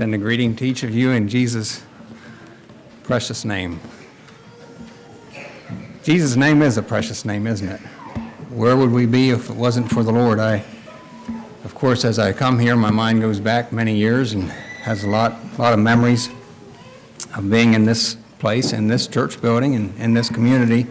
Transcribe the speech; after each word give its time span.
extend 0.00 0.14
a 0.14 0.16
greeting 0.16 0.56
to 0.56 0.64
each 0.64 0.82
of 0.82 0.94
you 0.94 1.10
in 1.10 1.28
Jesus' 1.28 1.82
precious 3.02 3.44
name. 3.44 3.78
Jesus' 6.02 6.36
name 6.36 6.62
is 6.62 6.78
a 6.78 6.82
precious 6.82 7.26
name, 7.26 7.46
isn't 7.46 7.68
it? 7.68 7.80
Where 8.48 8.78
would 8.78 8.90
we 8.92 9.04
be 9.04 9.28
if 9.28 9.50
it 9.50 9.56
wasn't 9.56 9.90
for 9.90 10.02
the 10.02 10.10
Lord? 10.10 10.38
I, 10.38 10.64
of 11.64 11.74
course, 11.74 12.06
as 12.06 12.18
I 12.18 12.32
come 12.32 12.58
here, 12.58 12.76
my 12.76 12.90
mind 12.90 13.20
goes 13.20 13.40
back 13.40 13.72
many 13.72 13.94
years 13.94 14.32
and 14.32 14.44
has 14.84 15.04
a 15.04 15.06
lot, 15.06 15.36
lot 15.58 15.74
of 15.74 15.78
memories 15.78 16.30
of 17.36 17.50
being 17.50 17.74
in 17.74 17.84
this 17.84 18.16
place, 18.38 18.72
in 18.72 18.88
this 18.88 19.06
church 19.06 19.38
building, 19.42 19.74
and 19.74 19.94
in 20.00 20.14
this 20.14 20.30
community. 20.30 20.86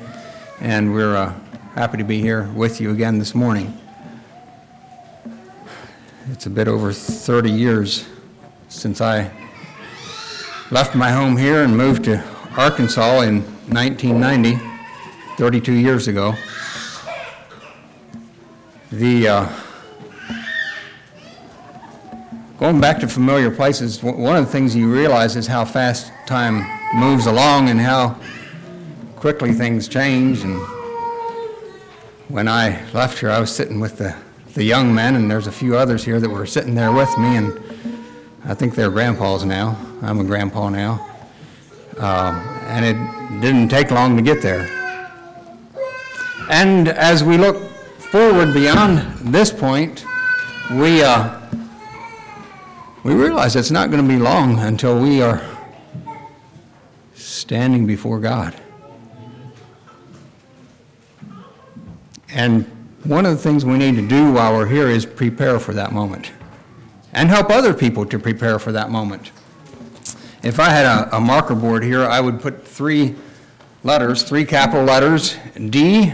And 0.61 0.93
we're 0.93 1.15
uh, 1.15 1.33
happy 1.73 1.97
to 1.97 2.03
be 2.03 2.21
here 2.21 2.43
with 2.49 2.79
you 2.79 2.91
again 2.91 3.17
this 3.17 3.33
morning. 3.33 3.75
It's 6.31 6.45
a 6.45 6.51
bit 6.51 6.67
over 6.67 6.93
30 6.93 7.49
years 7.49 8.05
since 8.79 9.01
I 9.01 9.29
left 10.71 10.95
my 10.95 11.11
home 11.11 11.35
here 11.35 11.63
and 11.63 11.75
moved 11.75 12.05
to 12.05 12.23
Arkansas 12.55 13.21
in 13.21 13.41
1990, 13.67 14.57
32 15.37 15.73
years 15.73 16.07
ago. 16.07 16.33
The 18.89 19.27
uh, 19.27 19.49
going 22.57 22.79
back 22.79 22.99
to 23.01 23.07
familiar 23.09 23.51
places, 23.51 24.01
one 24.01 24.37
of 24.37 24.45
the 24.45 24.51
things 24.51 24.73
you 24.73 24.89
realize 24.89 25.35
is 25.35 25.45
how 25.45 25.65
fast 25.65 26.13
time 26.25 26.65
moves 26.97 27.25
along 27.25 27.67
and 27.67 27.81
how 27.81 28.17
quickly 29.17 29.51
things 29.51 29.89
change. 29.89 30.41
And 30.43 30.57
when 32.29 32.47
I 32.47 32.89
left 32.93 33.19
here, 33.19 33.29
I 33.29 33.41
was 33.41 33.53
sitting 33.53 33.81
with 33.81 33.97
the, 33.97 34.15
the 34.53 34.63
young 34.63 34.95
men, 34.95 35.17
and 35.17 35.29
there's 35.29 35.47
a 35.47 35.51
few 35.51 35.75
others 35.75 36.05
here 36.05 36.21
that 36.21 36.29
were 36.29 36.45
sitting 36.45 36.75
there 36.75 36.93
with 36.93 37.15
me, 37.17 37.35
and 37.35 37.68
I 38.45 38.53
think 38.53 38.73
they're 38.73 38.89
grandpas 38.89 39.43
now. 39.43 39.77
I'm 40.01 40.19
a 40.19 40.23
grandpa 40.23 40.69
now. 40.69 41.05
Um, 41.97 42.35
and 42.67 42.85
it 42.85 43.41
didn't 43.41 43.67
take 43.67 43.91
long 43.91 44.15
to 44.15 44.21
get 44.21 44.41
there. 44.41 44.67
And 46.49 46.87
as 46.87 47.23
we 47.23 47.37
look 47.37 47.61
forward 47.99 48.53
beyond 48.53 49.33
this 49.33 49.51
point, 49.51 50.05
we, 50.71 51.03
uh, 51.03 51.37
we 53.03 53.13
realize 53.13 53.55
it's 53.55 53.71
not 53.71 53.91
going 53.91 54.01
to 54.01 54.07
be 54.07 54.17
long 54.17 54.57
until 54.59 54.99
we 54.99 55.21
are 55.21 55.41
standing 57.13 57.85
before 57.85 58.19
God. 58.19 58.55
And 62.29 62.63
one 63.03 63.25
of 63.25 63.35
the 63.35 63.41
things 63.41 63.65
we 63.65 63.77
need 63.77 63.95
to 63.95 64.07
do 64.07 64.31
while 64.31 64.53
we're 64.53 64.65
here 64.65 64.87
is 64.87 65.05
prepare 65.05 65.59
for 65.59 65.73
that 65.73 65.91
moment 65.91 66.31
and 67.13 67.29
help 67.29 67.49
other 67.49 67.73
people 67.73 68.05
to 68.05 68.19
prepare 68.19 68.59
for 68.59 68.71
that 68.71 68.89
moment. 68.89 69.31
If 70.43 70.59
I 70.59 70.69
had 70.69 70.85
a, 70.85 71.17
a 71.17 71.19
marker 71.19 71.55
board 71.55 71.83
here, 71.83 72.05
I 72.05 72.19
would 72.21 72.39
put 72.39 72.65
three 72.65 73.15
letters, 73.83 74.23
three 74.23 74.45
capital 74.45 74.83
letters 74.83 75.37
D, 75.69 76.13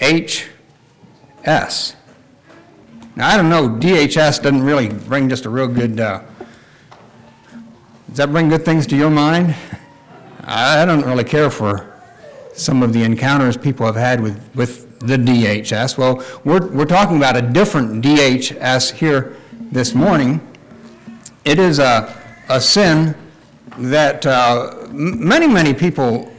H, 0.00 0.48
S. 1.44 1.96
Now, 3.16 3.28
I 3.28 3.36
don't 3.36 3.48
know, 3.48 3.68
DHS 3.68 4.42
doesn't 4.42 4.62
really 4.62 4.88
bring 4.88 5.28
just 5.28 5.44
a 5.44 5.50
real 5.50 5.66
good, 5.66 5.98
uh, 5.98 6.22
does 8.08 8.16
that 8.18 8.30
bring 8.30 8.48
good 8.48 8.64
things 8.64 8.86
to 8.88 8.96
your 8.96 9.10
mind? 9.10 9.54
I 10.44 10.84
don't 10.84 11.04
really 11.04 11.24
care 11.24 11.50
for 11.50 12.00
some 12.54 12.82
of 12.82 12.92
the 12.92 13.02
encounters 13.02 13.56
people 13.56 13.86
have 13.86 13.96
had 13.96 14.20
with, 14.20 14.40
with 14.54 15.00
the 15.00 15.16
DHS. 15.16 15.98
Well, 15.98 16.24
we're, 16.44 16.66
we're 16.68 16.84
talking 16.84 17.16
about 17.16 17.36
a 17.36 17.42
different 17.42 18.04
DHS 18.04 18.92
here 18.92 19.36
this 19.70 19.94
morning. 19.94 20.40
It 21.44 21.58
is 21.58 21.78
a, 21.78 22.16
a 22.48 22.60
sin 22.60 23.14
that 23.78 24.24
uh, 24.24 24.86
many, 24.90 25.46
many 25.46 25.74
people 25.74 26.32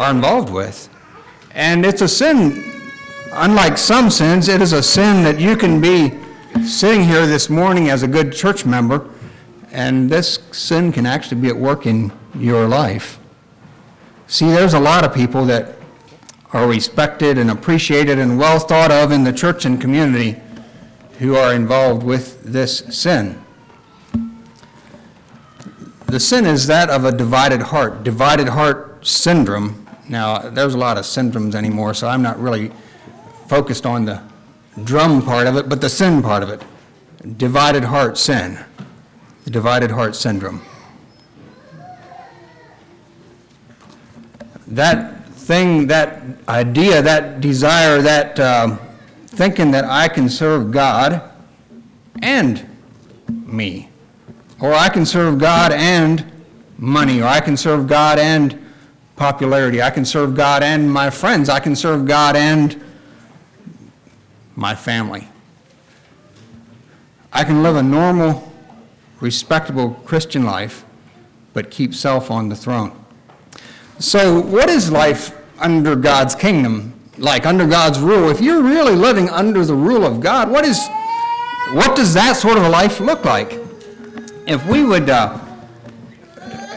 are 0.00 0.10
involved 0.10 0.52
with. 0.52 0.88
And 1.52 1.84
it's 1.86 2.02
a 2.02 2.08
sin, 2.08 2.82
unlike 3.32 3.78
some 3.78 4.10
sins, 4.10 4.48
it 4.48 4.60
is 4.60 4.72
a 4.72 4.82
sin 4.82 5.22
that 5.24 5.40
you 5.40 5.56
can 5.56 5.80
be 5.80 6.18
sitting 6.66 7.04
here 7.04 7.26
this 7.26 7.48
morning 7.48 7.90
as 7.90 8.02
a 8.02 8.08
good 8.08 8.32
church 8.32 8.64
member, 8.64 9.08
and 9.70 10.10
this 10.10 10.40
sin 10.52 10.92
can 10.92 11.06
actually 11.06 11.40
be 11.40 11.48
at 11.48 11.56
work 11.56 11.86
in 11.86 12.12
your 12.36 12.66
life. 12.66 13.18
See, 14.26 14.46
there's 14.46 14.74
a 14.74 14.80
lot 14.80 15.04
of 15.04 15.14
people 15.14 15.44
that 15.46 15.76
are 16.52 16.66
respected 16.66 17.38
and 17.38 17.50
appreciated 17.50 18.18
and 18.18 18.38
well 18.38 18.58
thought 18.58 18.90
of 18.90 19.12
in 19.12 19.24
the 19.24 19.32
church 19.32 19.64
and 19.64 19.80
community 19.80 20.40
who 21.18 21.34
are 21.34 21.52
involved 21.52 22.04
with 22.04 22.42
this 22.44 22.78
sin. 22.90 23.40
The 26.06 26.20
sin 26.20 26.46
is 26.46 26.66
that 26.68 26.88
of 26.88 27.04
a 27.04 27.12
divided 27.12 27.60
heart, 27.60 28.04
divided 28.04 28.48
heart 28.48 29.06
syndrome. 29.06 29.86
Now, 30.08 30.38
there's 30.38 30.74
a 30.74 30.78
lot 30.78 30.96
of 30.96 31.04
syndromes 31.04 31.54
anymore, 31.54 31.92
so 31.92 32.08
I'm 32.08 32.22
not 32.22 32.40
really 32.40 32.70
focused 33.48 33.84
on 33.84 34.04
the 34.04 34.22
drum 34.84 35.20
part 35.20 35.46
of 35.46 35.56
it, 35.56 35.68
but 35.68 35.80
the 35.80 35.90
sin 35.90 36.22
part 36.22 36.42
of 36.42 36.50
it. 36.50 36.62
Divided 37.36 37.82
heart 37.82 38.16
sin, 38.16 38.58
the 39.44 39.50
divided 39.50 39.90
heart 39.90 40.14
syndrome. 40.14 40.62
That 44.68 45.26
thing, 45.30 45.88
that 45.88 46.22
idea, 46.48 47.02
that 47.02 47.40
desire, 47.40 48.00
that. 48.02 48.38
Uh, 48.38 48.78
thinking 49.38 49.70
that 49.70 49.84
I 49.84 50.08
can 50.08 50.28
serve 50.28 50.72
God 50.72 51.22
and 52.20 52.68
me. 53.28 53.88
Or 54.60 54.74
I 54.74 54.88
can 54.88 55.06
serve 55.06 55.38
God 55.38 55.70
and 55.70 56.24
money, 56.76 57.20
or 57.20 57.26
I 57.26 57.38
can 57.38 57.56
serve 57.56 57.86
God 57.86 58.18
and 58.18 58.58
popularity. 59.14 59.80
I 59.80 59.90
can 59.90 60.04
serve 60.04 60.34
God 60.34 60.64
and 60.64 60.92
my 60.92 61.08
friends. 61.08 61.48
I 61.48 61.60
can 61.60 61.76
serve 61.76 62.04
God 62.04 62.34
and 62.34 62.82
my 64.56 64.74
family. 64.74 65.28
I 67.32 67.44
can 67.44 67.62
live 67.62 67.76
a 67.76 67.82
normal, 67.82 68.52
respectable 69.20 69.90
Christian 70.04 70.42
life, 70.42 70.84
but 71.52 71.70
keep 71.70 71.94
self 71.94 72.32
on 72.32 72.48
the 72.48 72.56
throne. 72.56 72.90
So, 74.00 74.40
what 74.40 74.68
is 74.68 74.90
life 74.90 75.38
under 75.60 75.94
God's 75.94 76.34
kingdom 76.34 76.97
like 77.18 77.46
under 77.46 77.66
God's 77.66 77.98
rule, 78.00 78.30
if 78.30 78.40
you're 78.40 78.62
really 78.62 78.94
living 78.94 79.28
under 79.28 79.64
the 79.64 79.74
rule 79.74 80.04
of 80.04 80.20
God, 80.20 80.50
what 80.50 80.64
is 80.64 80.88
what 81.72 81.96
does 81.96 82.14
that 82.14 82.36
sort 82.36 82.56
of 82.56 82.64
a 82.64 82.68
life 82.68 82.98
look 83.00 83.24
like? 83.24 83.60
If 84.46 84.66
we 84.66 84.84
would 84.84 85.10
uh, 85.10 85.38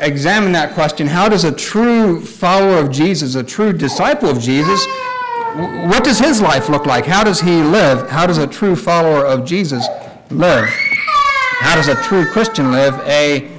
examine 0.02 0.52
that 0.52 0.74
question, 0.74 1.08
how 1.08 1.30
does 1.30 1.46
a 1.46 1.52
true 1.52 2.20
follower 2.20 2.78
of 2.80 2.92
Jesus, 2.92 3.36
a 3.36 3.44
true 3.44 3.72
disciple 3.72 4.28
of 4.28 4.42
Jesus, 4.42 4.86
what 5.56 6.04
does 6.04 6.20
his 6.20 6.42
life 6.42 6.68
look 6.68 6.86
like? 6.86 7.06
How 7.06 7.24
does 7.24 7.40
he 7.40 7.62
live? 7.62 8.10
How 8.10 8.26
does 8.26 8.38
a 8.38 8.48
true 8.48 8.76
follower 8.76 9.26
of 9.26 9.46
Jesus 9.46 9.88
live? 10.30 10.68
How 11.60 11.76
does 11.76 11.88
a 11.88 11.96
true 12.04 12.26
Christian 12.26 12.72
live? 12.72 13.00
A 13.08 13.50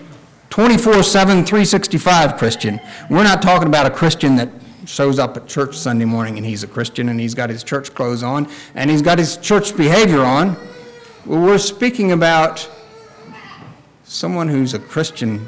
24 0.50 1.02
7, 1.02 1.44
365 1.44 2.36
Christian. 2.36 2.80
We're 3.08 3.24
not 3.24 3.40
talking 3.40 3.68
about 3.68 3.86
a 3.86 3.90
Christian 3.90 4.36
that 4.36 4.50
shows 4.86 5.18
up 5.18 5.36
at 5.36 5.46
church 5.46 5.76
Sunday 5.76 6.04
morning 6.04 6.36
and 6.36 6.46
he's 6.46 6.62
a 6.62 6.66
Christian 6.66 7.08
and 7.08 7.20
he's 7.20 7.34
got 7.34 7.50
his 7.50 7.62
church 7.62 7.94
clothes 7.94 8.22
on 8.22 8.48
and 8.74 8.90
he's 8.90 9.02
got 9.02 9.18
his 9.18 9.36
church 9.36 9.76
behavior 9.76 10.22
on. 10.22 10.56
Well, 11.24 11.40
we're 11.40 11.58
speaking 11.58 12.12
about 12.12 12.68
someone 14.04 14.48
who's 14.48 14.74
a 14.74 14.78
Christian 14.78 15.46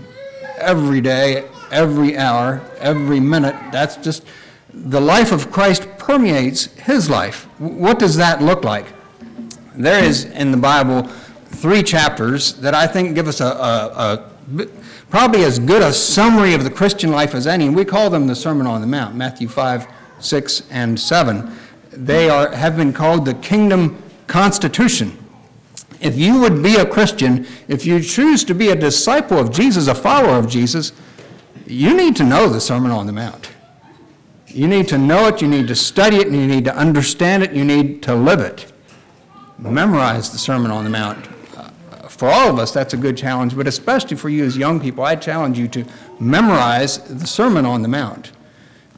every 0.58 1.00
day, 1.00 1.48
every 1.70 2.16
hour, 2.16 2.62
every 2.78 3.20
minute. 3.20 3.56
That's 3.72 3.96
just 3.96 4.24
the 4.72 5.00
life 5.00 5.32
of 5.32 5.50
Christ 5.50 5.88
permeates 5.98 6.66
his 6.76 7.10
life. 7.10 7.44
What 7.58 7.98
does 7.98 8.16
that 8.16 8.42
look 8.42 8.64
like? 8.64 8.86
There 9.74 10.02
is 10.02 10.24
in 10.26 10.50
the 10.50 10.56
Bible 10.56 11.02
three 11.46 11.82
chapters 11.82 12.54
that 12.54 12.74
I 12.74 12.86
think 12.86 13.14
give 13.14 13.28
us 13.28 13.40
a, 13.40 13.46
a, 13.46 14.30
a 14.58 14.66
probably 15.14 15.44
as 15.44 15.60
good 15.60 15.80
a 15.80 15.92
summary 15.92 16.54
of 16.54 16.64
the 16.64 16.70
Christian 16.70 17.12
life 17.12 17.36
as 17.36 17.46
any, 17.46 17.68
and 17.68 17.76
we 17.76 17.84
call 17.84 18.10
them 18.10 18.26
the 18.26 18.34
Sermon 18.34 18.66
on 18.66 18.80
the 18.80 18.86
Mount, 18.88 19.14
Matthew 19.14 19.46
5, 19.46 19.86
6, 20.18 20.62
and 20.72 20.98
7. 20.98 21.56
They 21.92 22.28
are, 22.28 22.50
have 22.50 22.76
been 22.76 22.92
called 22.92 23.24
the 23.24 23.34
Kingdom 23.34 24.02
Constitution. 24.26 25.16
If 26.00 26.18
you 26.18 26.40
would 26.40 26.64
be 26.64 26.74
a 26.74 26.84
Christian, 26.84 27.46
if 27.68 27.86
you 27.86 28.00
choose 28.00 28.42
to 28.42 28.56
be 28.56 28.70
a 28.70 28.74
disciple 28.74 29.38
of 29.38 29.52
Jesus, 29.52 29.86
a 29.86 29.94
follower 29.94 30.36
of 30.36 30.48
Jesus, 30.48 30.90
you 31.64 31.96
need 31.96 32.16
to 32.16 32.24
know 32.24 32.48
the 32.48 32.60
Sermon 32.60 32.90
on 32.90 33.06
the 33.06 33.12
Mount. 33.12 33.52
You 34.48 34.66
need 34.66 34.88
to 34.88 34.98
know 34.98 35.28
it, 35.28 35.40
you 35.40 35.46
need 35.46 35.68
to 35.68 35.76
study 35.76 36.16
it, 36.16 36.26
and 36.26 36.34
you 36.34 36.48
need 36.48 36.64
to 36.64 36.76
understand 36.76 37.44
it, 37.44 37.52
you 37.52 37.64
need 37.64 38.02
to 38.02 38.16
live 38.16 38.40
it. 38.40 38.72
Memorize 39.60 40.32
the 40.32 40.38
Sermon 40.38 40.72
on 40.72 40.82
the 40.82 40.90
Mount 40.90 41.28
for 42.16 42.28
all 42.28 42.48
of 42.48 42.58
us, 42.58 42.72
that's 42.72 42.94
a 42.94 42.96
good 42.96 43.16
challenge, 43.16 43.56
but 43.56 43.66
especially 43.66 44.16
for 44.16 44.28
you 44.28 44.44
as 44.44 44.56
young 44.56 44.80
people, 44.80 45.02
I 45.04 45.16
challenge 45.16 45.58
you 45.58 45.66
to 45.68 45.84
memorize 46.20 46.98
the 46.98 47.26
Sermon 47.26 47.66
on 47.66 47.82
the 47.82 47.88
Mount. 47.88 48.30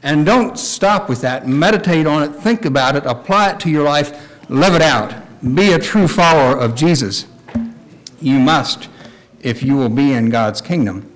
And 0.03 0.25
don't 0.25 0.57
stop 0.57 1.09
with 1.09 1.21
that. 1.21 1.47
Meditate 1.47 2.05
on 2.05 2.23
it, 2.23 2.35
think 2.35 2.65
about 2.65 2.95
it, 2.95 3.03
apply 3.05 3.51
it 3.51 3.59
to 3.61 3.69
your 3.69 3.83
life, 3.83 4.49
live 4.49 4.75
it 4.75 4.81
out. 4.81 5.15
Be 5.55 5.73
a 5.73 5.79
true 5.79 6.07
follower 6.07 6.57
of 6.57 6.75
Jesus. 6.75 7.25
You 8.21 8.39
must 8.39 8.89
if 9.41 9.63
you 9.63 9.75
will 9.75 9.89
be 9.89 10.13
in 10.13 10.29
God's 10.29 10.61
kingdom. 10.61 11.11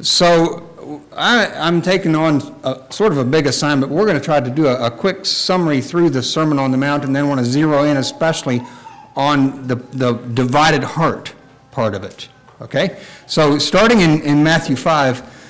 So 0.00 1.00
I, 1.12 1.46
am 1.46 1.82
taking 1.82 2.14
on 2.14 2.40
a, 2.64 2.80
sort 2.90 3.12
of 3.12 3.18
a 3.18 3.24
big 3.24 3.46
assignment. 3.46 3.90
We're 3.90 4.06
going 4.06 4.18
to 4.18 4.24
try 4.24 4.40
to 4.40 4.50
do 4.50 4.66
a, 4.66 4.86
a, 4.86 4.90
quick 4.90 5.24
summary 5.24 5.80
through 5.80 6.10
the 6.10 6.22
Sermon 6.22 6.58
on 6.58 6.70
the 6.70 6.76
Mount 6.76 7.04
and 7.04 7.14
then 7.14 7.28
want 7.28 7.40
to 7.40 7.46
zero 7.46 7.84
in 7.84 7.96
especially 7.96 8.62
on 9.16 9.66
the, 9.66 9.76
the 9.76 10.12
divided 10.12 10.82
heart 10.82 11.34
part 11.70 11.94
of 11.94 12.04
it. 12.04 12.28
Okay? 12.60 13.00
So 13.26 13.58
starting 13.58 14.00
in, 14.00 14.22
in 14.22 14.42
Matthew 14.42 14.76
5, 14.76 15.40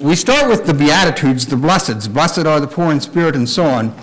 we 0.00 0.14
start 0.14 0.48
with 0.48 0.66
the 0.66 0.74
Beatitudes, 0.74 1.46
the 1.46 1.56
blesseds. 1.56 2.12
Blessed 2.12 2.46
are 2.46 2.60
the 2.60 2.66
poor 2.66 2.92
in 2.92 3.00
spirit, 3.00 3.34
and 3.34 3.48
so 3.48 3.64
on. 3.64 3.94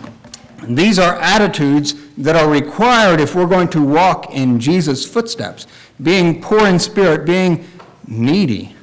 These 0.68 0.98
are 0.98 1.16
attitudes 1.16 1.96
that 2.18 2.36
are 2.36 2.50
required 2.50 3.20
if 3.20 3.36
we're 3.36 3.48
going 3.48 3.68
to 3.70 3.82
walk 3.82 4.32
in 4.32 4.60
Jesus' 4.60 5.06
footsteps. 5.06 5.68
Being 6.02 6.42
poor 6.42 6.68
in 6.68 6.80
spirit, 6.80 7.26
being 7.26 7.66
needy. 8.08 8.76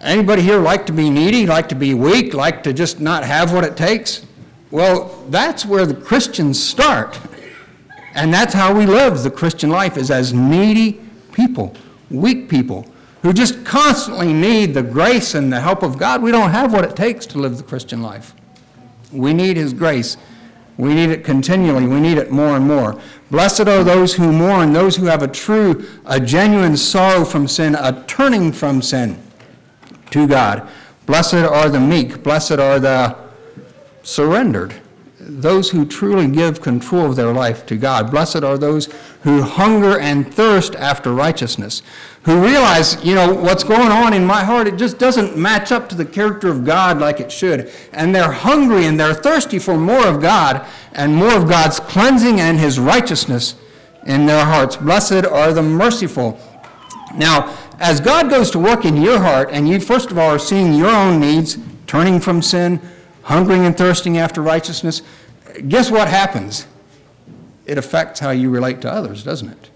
Anybody 0.00 0.42
here 0.42 0.58
like 0.58 0.86
to 0.86 0.92
be 0.92 1.10
needy, 1.10 1.46
like 1.46 1.68
to 1.70 1.74
be 1.74 1.94
weak, 1.94 2.34
like 2.34 2.62
to 2.64 2.72
just 2.72 3.00
not 3.00 3.24
have 3.24 3.52
what 3.52 3.64
it 3.64 3.76
takes? 3.76 4.26
Well, 4.70 5.24
that's 5.28 5.66
where 5.66 5.86
the 5.86 5.94
Christians 5.94 6.62
start. 6.62 7.18
And 8.14 8.32
that's 8.32 8.52
how 8.54 8.74
we 8.74 8.86
live 8.86 9.22
the 9.22 9.30
Christian 9.30 9.70
life 9.70 9.96
is 9.96 10.10
as 10.10 10.32
needy 10.32 11.00
people, 11.32 11.74
weak 12.10 12.48
people 12.48 12.86
who 13.22 13.32
just 13.32 13.64
constantly 13.64 14.32
need 14.32 14.74
the 14.74 14.82
grace 14.82 15.34
and 15.34 15.52
the 15.52 15.60
help 15.60 15.82
of 15.82 15.96
God. 15.96 16.22
We 16.22 16.32
don't 16.32 16.50
have 16.50 16.72
what 16.72 16.84
it 16.84 16.96
takes 16.96 17.24
to 17.26 17.38
live 17.38 17.56
the 17.56 17.62
Christian 17.62 18.02
life. 18.02 18.34
We 19.12 19.32
need 19.32 19.56
His 19.56 19.72
grace. 19.72 20.16
We 20.76 20.94
need 20.94 21.10
it 21.10 21.24
continually. 21.24 21.86
We 21.86 22.00
need 22.00 22.18
it 22.18 22.30
more 22.30 22.56
and 22.56 22.66
more. 22.66 23.00
Blessed 23.30 23.68
are 23.68 23.84
those 23.84 24.14
who 24.14 24.32
mourn, 24.32 24.72
those 24.72 24.96
who 24.96 25.06
have 25.06 25.22
a 25.22 25.28
true, 25.28 25.86
a 26.04 26.18
genuine 26.18 26.76
sorrow 26.76 27.24
from 27.24 27.46
sin, 27.46 27.74
a 27.74 28.04
turning 28.06 28.52
from 28.52 28.82
sin 28.82 29.22
to 30.10 30.26
God. 30.26 30.68
Blessed 31.06 31.34
are 31.34 31.68
the 31.68 31.80
meek. 31.80 32.22
Blessed 32.22 32.52
are 32.52 32.80
the 32.80 33.16
surrendered 34.02 34.74
those 35.24 35.70
who 35.70 35.86
truly 35.86 36.26
give 36.26 36.60
control 36.60 37.06
of 37.06 37.16
their 37.16 37.32
life 37.32 37.64
to 37.66 37.76
God. 37.76 38.10
Blessed 38.10 38.42
are 38.42 38.58
those 38.58 38.88
who 39.22 39.42
hunger 39.42 39.98
and 39.98 40.32
thirst 40.32 40.74
after 40.74 41.12
righteousness, 41.12 41.82
who 42.22 42.42
realize, 42.42 43.02
you 43.04 43.14
know, 43.14 43.32
what's 43.32 43.62
going 43.62 43.92
on 43.92 44.14
in 44.14 44.24
my 44.24 44.42
heart, 44.42 44.66
it 44.66 44.76
just 44.76 44.98
doesn't 44.98 45.36
match 45.36 45.70
up 45.70 45.88
to 45.88 45.94
the 45.94 46.04
character 46.04 46.48
of 46.48 46.64
God 46.64 46.98
like 46.98 47.20
it 47.20 47.30
should. 47.30 47.70
And 47.92 48.12
they're 48.12 48.32
hungry 48.32 48.86
and 48.86 48.98
they're 48.98 49.14
thirsty 49.14 49.60
for 49.60 49.76
more 49.76 50.06
of 50.06 50.20
God 50.20 50.66
and 50.92 51.14
more 51.14 51.36
of 51.36 51.48
God's 51.48 51.78
cleansing 51.78 52.40
and 52.40 52.58
his 52.58 52.80
righteousness 52.80 53.54
in 54.06 54.26
their 54.26 54.44
hearts. 54.44 54.76
Blessed 54.76 55.24
are 55.24 55.52
the 55.52 55.62
merciful. 55.62 56.40
Now, 57.14 57.56
as 57.78 58.00
God 58.00 58.28
goes 58.28 58.50
to 58.52 58.58
work 58.58 58.84
in 58.84 59.00
your 59.00 59.20
heart, 59.20 59.50
and 59.52 59.68
you 59.68 59.78
first 59.78 60.10
of 60.10 60.18
all 60.18 60.30
are 60.30 60.38
seeing 60.38 60.74
your 60.74 60.90
own 60.90 61.20
needs, 61.20 61.58
turning 61.86 62.18
from 62.18 62.42
sin, 62.42 62.80
hungering 63.24 63.64
and 63.64 63.76
thirsting 63.76 64.18
after 64.18 64.42
righteousness, 64.42 65.02
guess 65.68 65.90
what 65.90 66.08
happens? 66.08 66.66
It 67.66 67.78
affects 67.78 68.20
how 68.20 68.30
you 68.30 68.50
relate 68.50 68.80
to 68.82 68.92
others, 68.92 69.22
doesn't 69.22 69.48
it? 69.48 69.70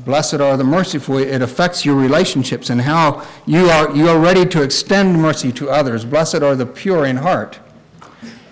Blessed 0.00 0.34
are 0.34 0.56
the 0.56 0.64
merciful. 0.64 1.18
It 1.18 1.42
affects 1.42 1.84
your 1.84 1.96
relationships 1.96 2.70
and 2.70 2.82
how 2.82 3.26
you 3.46 3.66
are, 3.68 3.94
you 3.94 4.08
are 4.08 4.18
ready 4.18 4.46
to 4.46 4.62
extend 4.62 5.20
mercy 5.20 5.50
to 5.52 5.70
others. 5.70 6.04
Blessed 6.04 6.36
are 6.36 6.54
the 6.54 6.66
pure 6.66 7.04
in 7.04 7.16
heart. 7.16 7.58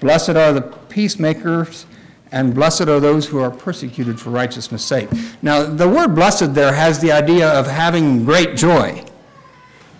Blessed 0.00 0.30
are 0.30 0.52
the 0.52 0.62
peacemakers, 0.62 1.86
and 2.32 2.54
blessed 2.54 2.82
are 2.82 3.00
those 3.00 3.26
who 3.26 3.38
are 3.38 3.50
persecuted 3.50 4.20
for 4.20 4.30
righteousness' 4.30 4.84
sake. 4.84 5.08
Now, 5.40 5.62
the 5.62 5.88
word 5.88 6.14
blessed 6.14 6.54
there 6.54 6.72
has 6.72 6.98
the 6.98 7.12
idea 7.12 7.48
of 7.48 7.66
having 7.66 8.24
great 8.24 8.56
joy. 8.56 9.04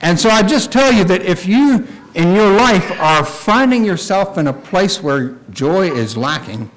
And 0.03 0.19
so 0.19 0.29
I 0.29 0.43
just 0.43 0.73
tell 0.73 0.93
you 0.93 1.05
that 1.05 1.23
if 1.23 1.47
you 1.47 1.87
in 2.17 2.35
your 2.35 2.51
life 2.51 2.91
are 2.99 3.25
finding 3.25 3.85
yourself 3.85 4.39
in 4.39 4.47
a 4.47 4.53
place 4.53 5.03
where 5.03 5.37
joy 5.51 5.91
is 5.91 6.17
lacking, 6.17 6.71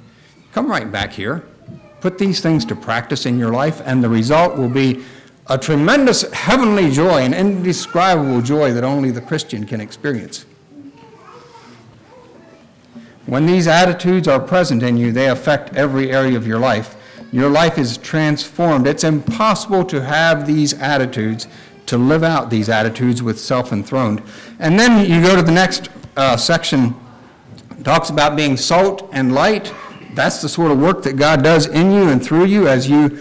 come 0.51 0.69
right 0.69 0.91
back 0.91 1.13
here. 1.13 1.45
Put 2.01 2.18
these 2.18 2.41
things 2.41 2.65
to 2.65 2.75
practice 2.75 3.25
in 3.25 3.39
your 3.39 3.51
life, 3.51 3.81
and 3.86 4.03
the 4.03 4.09
result 4.09 4.57
will 4.57 4.69
be 4.69 5.03
a 5.47 5.57
tremendous 5.57 6.30
heavenly 6.33 6.91
joy, 6.91 7.21
an 7.21 7.33
indescribable 7.33 8.41
joy 8.41 8.74
that 8.74 8.83
only 8.83 9.12
the 9.12 9.21
Christian 9.21 9.65
can 9.65 9.80
experience. 9.80 10.45
When 13.25 13.45
these 13.45 13.68
attitudes 13.68 14.27
are 14.27 14.41
present 14.41 14.83
in 14.83 14.97
you, 14.97 15.13
they 15.13 15.30
affect 15.30 15.74
every 15.74 16.12
area 16.12 16.36
of 16.36 16.45
your 16.45 16.59
life. 16.59 16.97
Your 17.31 17.50
life 17.50 17.77
is 17.77 17.97
transformed. 17.97 18.88
It's 18.88 19.03
impossible 19.06 19.86
to 19.86 20.01
have 20.03 20.45
these 20.45 20.74
attitudes 20.74 21.47
to 21.89 21.97
live 21.97 22.24
out 22.24 22.50
these 22.50 22.69
attitudes 22.69 23.21
with 23.21 23.39
self 23.39 23.71
enthroned. 23.71 24.24
And 24.59 24.80
then 24.80 25.09
you 25.09 25.21
go 25.21 25.36
to 25.36 25.41
the 25.41 25.51
next 25.51 25.89
uh, 26.15 26.38
section, 26.38 26.95
talks 27.83 28.09
about 28.09 28.36
being 28.36 28.57
salt 28.57 29.09
and 29.12 29.33
light. 29.33 29.74
That's 30.13 30.41
the 30.41 30.50
sort 30.50 30.71
of 30.71 30.80
work 30.80 31.03
that 31.03 31.18
God 31.18 31.44
does 31.44 31.68
in 31.68 31.91
you 31.91 32.09
and 32.09 32.24
through 32.24 32.45
you 32.45 32.68
as 32.68 32.89
you 32.89 33.19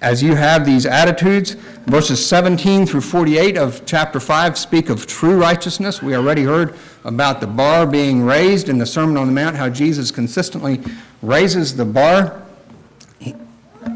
as 0.00 0.22
you 0.22 0.34
have 0.34 0.64
these 0.64 0.86
attitudes. 0.86 1.56
Verses 1.86 2.24
17 2.24 2.86
through 2.86 3.00
48 3.02 3.58
of 3.58 3.84
chapter 3.84 4.20
5 4.20 4.56
speak 4.56 4.88
of 4.88 5.06
true 5.06 5.38
righteousness. 5.38 6.02
We 6.02 6.14
already 6.14 6.44
heard 6.44 6.74
about 7.04 7.40
the 7.40 7.46
bar 7.46 7.86
being 7.86 8.22
raised 8.22 8.68
in 8.68 8.78
the 8.78 8.86
Sermon 8.86 9.16
on 9.16 9.26
the 9.26 9.32
Mount, 9.32 9.56
how 9.56 9.68
Jesus 9.68 10.10
consistently 10.10 10.80
raises 11.20 11.76
the 11.76 11.84
bar 11.84 12.42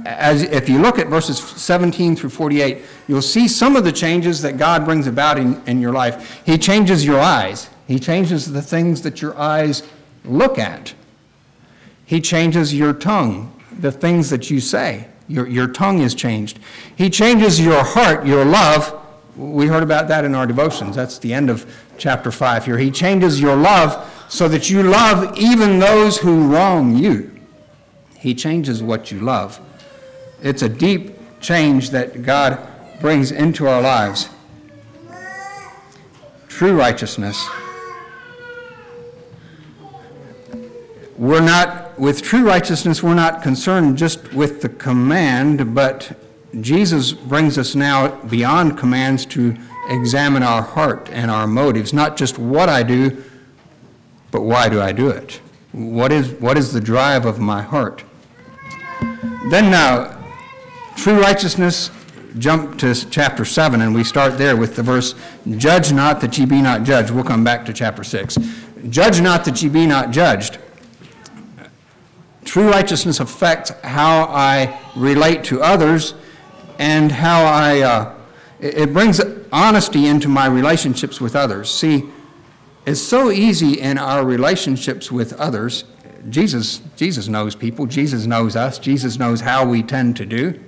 as 0.06 0.42
if 0.42 0.68
you 0.68 0.78
look 0.78 0.98
at 0.98 1.08
verses 1.08 1.38
17 1.38 2.16
through 2.16 2.30
48, 2.30 2.82
you'll 3.08 3.22
see 3.22 3.48
some 3.48 3.76
of 3.76 3.84
the 3.84 3.92
changes 3.92 4.42
that 4.42 4.56
God 4.56 4.84
brings 4.84 5.06
about 5.06 5.38
in, 5.38 5.62
in 5.66 5.80
your 5.80 5.92
life. 5.92 6.42
He 6.44 6.58
changes 6.58 7.04
your 7.04 7.20
eyes, 7.20 7.70
He 7.86 7.98
changes 7.98 8.52
the 8.52 8.62
things 8.62 9.02
that 9.02 9.20
your 9.20 9.36
eyes 9.38 9.82
look 10.24 10.58
at. 10.58 10.94
He 12.06 12.20
changes 12.20 12.74
your 12.74 12.92
tongue, 12.92 13.58
the 13.78 13.92
things 13.92 14.30
that 14.30 14.50
you 14.50 14.60
say. 14.60 15.08
Your, 15.26 15.46
your 15.48 15.68
tongue 15.68 16.00
is 16.00 16.14
changed. 16.14 16.58
He 16.96 17.08
changes 17.08 17.58
your 17.58 17.82
heart, 17.82 18.26
your 18.26 18.44
love. 18.44 19.00
We 19.36 19.66
heard 19.66 19.82
about 19.82 20.08
that 20.08 20.24
in 20.24 20.34
our 20.34 20.46
devotions. 20.46 20.96
That's 20.96 21.18
the 21.18 21.32
end 21.32 21.48
of 21.48 21.66
chapter 21.96 22.30
5 22.30 22.66
here. 22.66 22.76
He 22.76 22.90
changes 22.90 23.40
your 23.40 23.56
love 23.56 24.10
so 24.28 24.48
that 24.48 24.68
you 24.68 24.82
love 24.82 25.36
even 25.38 25.78
those 25.78 26.18
who 26.18 26.52
wrong 26.52 26.96
you. 26.96 27.30
He 28.18 28.34
changes 28.34 28.82
what 28.82 29.10
you 29.10 29.20
love. 29.20 29.60
It's 30.44 30.60
a 30.60 30.68
deep 30.68 31.16
change 31.40 31.88
that 31.90 32.22
God 32.22 32.58
brings 33.00 33.32
into 33.32 33.66
our 33.66 33.80
lives. 33.80 34.28
True 36.48 36.76
righteousness. 36.76 37.48
We're 41.16 41.40
not, 41.40 41.98
with 41.98 42.20
true 42.20 42.46
righteousness, 42.46 43.02
we're 43.02 43.14
not 43.14 43.42
concerned 43.42 43.96
just 43.96 44.34
with 44.34 44.60
the 44.60 44.68
command, 44.68 45.74
but 45.74 46.12
Jesus 46.60 47.12
brings 47.12 47.56
us 47.56 47.74
now 47.74 48.14
beyond 48.24 48.76
commands 48.76 49.24
to 49.26 49.56
examine 49.88 50.42
our 50.42 50.60
heart 50.60 51.08
and 51.10 51.30
our 51.30 51.46
motives, 51.46 51.94
not 51.94 52.18
just 52.18 52.38
what 52.38 52.68
I 52.68 52.82
do, 52.82 53.24
but 54.30 54.42
why 54.42 54.68
do 54.68 54.78
I 54.82 54.92
do 54.92 55.08
it? 55.08 55.40
What 55.72 56.12
is, 56.12 56.32
what 56.32 56.58
is 56.58 56.70
the 56.74 56.82
drive 56.82 57.24
of 57.24 57.40
my 57.40 57.62
heart? 57.62 58.04
Then 59.46 59.70
now, 59.70 60.13
True 60.96 61.20
righteousness, 61.20 61.90
jump 62.38 62.78
to 62.78 62.94
chapter 63.10 63.44
7, 63.44 63.80
and 63.80 63.94
we 63.94 64.04
start 64.04 64.38
there 64.38 64.56
with 64.56 64.76
the 64.76 64.82
verse, 64.82 65.14
Judge 65.56 65.92
not 65.92 66.20
that 66.20 66.38
ye 66.38 66.46
be 66.46 66.62
not 66.62 66.82
judged. 66.82 67.10
We'll 67.10 67.24
come 67.24 67.44
back 67.44 67.66
to 67.66 67.72
chapter 67.72 68.02
6. 68.02 68.38
Judge 68.88 69.20
not 69.20 69.44
that 69.44 69.62
ye 69.62 69.68
be 69.68 69.86
not 69.86 70.10
judged. 70.10 70.58
True 72.44 72.70
righteousness 72.70 73.20
affects 73.20 73.70
how 73.82 74.24
I 74.24 74.80
relate 74.96 75.44
to 75.44 75.60
others 75.60 76.14
and 76.78 77.10
how 77.10 77.44
I, 77.44 77.80
uh, 77.80 78.14
it 78.60 78.92
brings 78.92 79.20
honesty 79.52 80.06
into 80.06 80.28
my 80.28 80.46
relationships 80.46 81.20
with 81.20 81.36
others. 81.36 81.70
See, 81.70 82.04
it's 82.86 83.00
so 83.00 83.30
easy 83.30 83.80
in 83.80 83.98
our 83.98 84.24
relationships 84.24 85.10
with 85.10 85.32
others. 85.34 85.84
Jesus, 86.28 86.80
Jesus 86.96 87.28
knows 87.28 87.54
people, 87.54 87.86
Jesus 87.86 88.26
knows 88.26 88.56
us, 88.56 88.78
Jesus 88.78 89.18
knows 89.18 89.40
how 89.40 89.66
we 89.66 89.82
tend 89.82 90.16
to 90.16 90.26
do. 90.26 90.58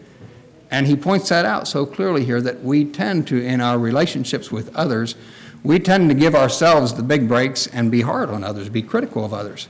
And 0.70 0.86
he 0.86 0.96
points 0.96 1.28
that 1.28 1.44
out 1.44 1.68
so 1.68 1.86
clearly 1.86 2.24
here 2.24 2.40
that 2.40 2.62
we 2.62 2.84
tend 2.84 3.26
to, 3.28 3.40
in 3.40 3.60
our 3.60 3.78
relationships 3.78 4.50
with 4.50 4.74
others, 4.74 5.14
we 5.62 5.78
tend 5.78 6.08
to 6.10 6.14
give 6.14 6.34
ourselves 6.34 6.94
the 6.94 7.02
big 7.02 7.28
breaks 7.28 7.66
and 7.68 7.90
be 7.90 8.02
hard 8.02 8.30
on 8.30 8.42
others, 8.42 8.68
be 8.68 8.82
critical 8.82 9.24
of 9.24 9.32
others. 9.32 9.68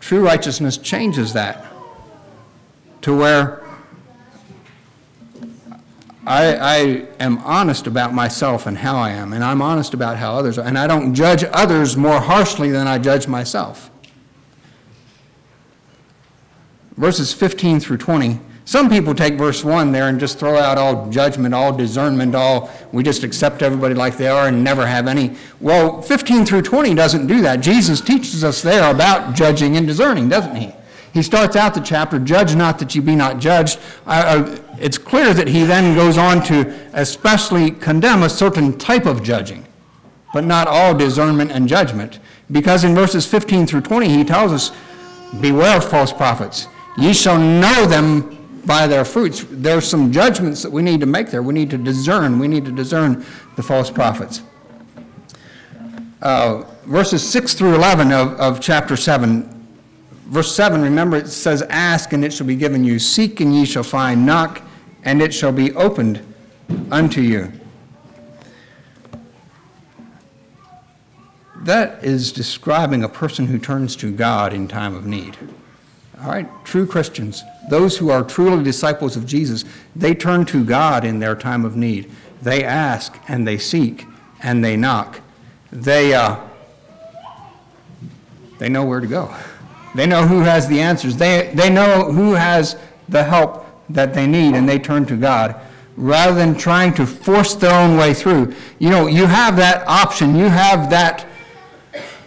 True 0.00 0.24
righteousness 0.24 0.76
changes 0.76 1.32
that 1.34 1.66
to 3.02 3.16
where 3.16 3.62
I, 6.26 6.54
I, 6.56 6.78
am 7.18 7.38
honest 7.38 7.88
about 7.88 8.14
myself 8.14 8.66
and 8.66 8.78
how 8.78 8.96
I 8.96 9.10
am, 9.10 9.32
and 9.32 9.42
I'm 9.42 9.60
honest 9.60 9.92
about 9.92 10.18
how 10.18 10.34
others 10.34 10.56
are, 10.56 10.64
and 10.64 10.78
I 10.78 10.86
don't 10.86 11.14
judge 11.14 11.42
others 11.52 11.96
more 11.96 12.20
harshly 12.20 12.70
than 12.70 12.86
I 12.86 12.98
judge 12.98 13.26
myself. 13.26 13.90
Verses 16.96 17.32
15 17.32 17.80
through 17.80 17.96
20 17.96 18.38
Some 18.64 18.88
people 18.88 19.14
take 19.14 19.34
verse 19.34 19.64
1 19.64 19.90
there 19.90 20.08
and 20.08 20.20
just 20.20 20.38
throw 20.38 20.56
out 20.56 20.78
all 20.78 21.10
judgment, 21.10 21.52
all 21.52 21.72
discernment, 21.72 22.34
all, 22.34 22.70
we 22.92 23.02
just 23.02 23.24
accept 23.24 23.60
everybody 23.60 23.94
like 23.94 24.16
they 24.16 24.28
are 24.28 24.46
and 24.46 24.62
never 24.62 24.86
have 24.86 25.08
any. 25.08 25.36
Well, 25.60 26.00
15 26.00 26.46
through 26.46 26.62
20 26.62 26.94
doesn't 26.94 27.26
do 27.26 27.40
that. 27.42 27.56
Jesus 27.56 28.00
teaches 28.00 28.44
us 28.44 28.62
there 28.62 28.90
about 28.90 29.34
judging 29.34 29.76
and 29.76 29.86
discerning, 29.86 30.28
doesn't 30.28 30.54
he? 30.54 30.72
He 31.12 31.22
starts 31.22 31.56
out 31.56 31.74
the 31.74 31.80
chapter, 31.80 32.18
judge 32.18 32.54
not 32.54 32.78
that 32.78 32.94
you 32.94 33.02
be 33.02 33.16
not 33.16 33.38
judged. 33.38 33.78
It's 34.06 34.96
clear 34.96 35.34
that 35.34 35.48
he 35.48 35.64
then 35.64 35.94
goes 35.94 36.16
on 36.16 36.42
to 36.44 36.88
especially 36.94 37.72
condemn 37.72 38.22
a 38.22 38.30
certain 38.30 38.78
type 38.78 39.06
of 39.06 39.22
judging, 39.22 39.66
but 40.32 40.44
not 40.44 40.68
all 40.68 40.94
discernment 40.94 41.50
and 41.50 41.68
judgment. 41.68 42.20
Because 42.50 42.84
in 42.84 42.94
verses 42.94 43.26
15 43.26 43.66
through 43.66 43.82
20, 43.82 44.08
he 44.08 44.24
tells 44.24 44.52
us, 44.52 44.70
Beware 45.40 45.78
of 45.78 45.90
false 45.90 46.12
prophets. 46.12 46.68
Ye 46.96 47.12
shall 47.12 47.38
know 47.38 47.86
them 47.86 48.38
by 48.64 48.86
their 48.86 49.04
fruits. 49.04 49.44
There's 49.50 49.86
some 49.86 50.12
judgments 50.12 50.62
that 50.62 50.70
we 50.70 50.82
need 50.82 51.00
to 51.00 51.06
make 51.06 51.30
there. 51.30 51.42
We 51.42 51.54
need 51.54 51.70
to 51.70 51.78
discern. 51.78 52.38
We 52.38 52.48
need 52.48 52.64
to 52.64 52.72
discern 52.72 53.24
the 53.56 53.62
false 53.62 53.90
prophets. 53.90 54.42
Uh, 56.20 56.62
verses 56.84 57.28
6 57.28 57.54
through 57.54 57.74
11 57.74 58.12
of, 58.12 58.32
of 58.40 58.60
chapter 58.60 58.96
7. 58.96 59.48
Verse 60.26 60.54
7, 60.54 60.80
remember 60.80 61.16
it 61.16 61.28
says, 61.28 61.62
Ask 61.62 62.12
and 62.12 62.24
it 62.24 62.32
shall 62.32 62.46
be 62.46 62.56
given 62.56 62.84
you, 62.84 62.98
seek 62.98 63.40
and 63.40 63.54
ye 63.54 63.66
shall 63.66 63.82
find, 63.82 64.24
knock 64.24 64.62
and 65.02 65.20
it 65.20 65.34
shall 65.34 65.52
be 65.52 65.72
opened 65.74 66.24
unto 66.90 67.20
you. 67.20 67.52
That 71.56 72.02
is 72.02 72.32
describing 72.32 73.04
a 73.04 73.08
person 73.08 73.46
who 73.46 73.58
turns 73.58 73.94
to 73.96 74.10
God 74.10 74.52
in 74.52 74.68
time 74.68 74.94
of 74.94 75.06
need. 75.06 75.36
All 76.22 76.30
right, 76.30 76.48
true 76.64 76.86
Christians, 76.86 77.42
those 77.68 77.98
who 77.98 78.10
are 78.10 78.22
truly 78.22 78.62
disciples 78.62 79.16
of 79.16 79.26
Jesus, 79.26 79.64
they 79.96 80.14
turn 80.14 80.44
to 80.46 80.64
God 80.64 81.04
in 81.04 81.18
their 81.18 81.34
time 81.34 81.64
of 81.64 81.74
need. 81.74 82.12
They 82.40 82.62
ask 82.62 83.18
and 83.26 83.46
they 83.46 83.58
seek 83.58 84.06
and 84.40 84.64
they 84.64 84.76
knock. 84.76 85.20
They, 85.72 86.14
uh, 86.14 86.38
they 88.58 88.68
know 88.68 88.84
where 88.84 89.00
to 89.00 89.06
go. 89.06 89.34
They 89.96 90.06
know 90.06 90.26
who 90.26 90.40
has 90.40 90.68
the 90.68 90.80
answers. 90.80 91.16
They, 91.16 91.50
they 91.54 91.70
know 91.70 92.12
who 92.12 92.34
has 92.34 92.76
the 93.08 93.24
help 93.24 93.66
that 93.90 94.14
they 94.14 94.26
need, 94.26 94.54
and 94.54 94.68
they 94.68 94.78
turn 94.78 95.04
to 95.06 95.16
God 95.16 95.60
rather 95.96 96.34
than 96.34 96.54
trying 96.54 96.94
to 96.94 97.06
force 97.06 97.54
their 97.54 97.74
own 97.74 97.96
way 97.96 98.14
through. 98.14 98.54
You 98.78 98.90
know, 98.90 99.06
you 99.06 99.26
have 99.26 99.56
that 99.56 99.86
option. 99.86 100.36
You 100.36 100.48
have 100.48 100.88
that 100.90 101.26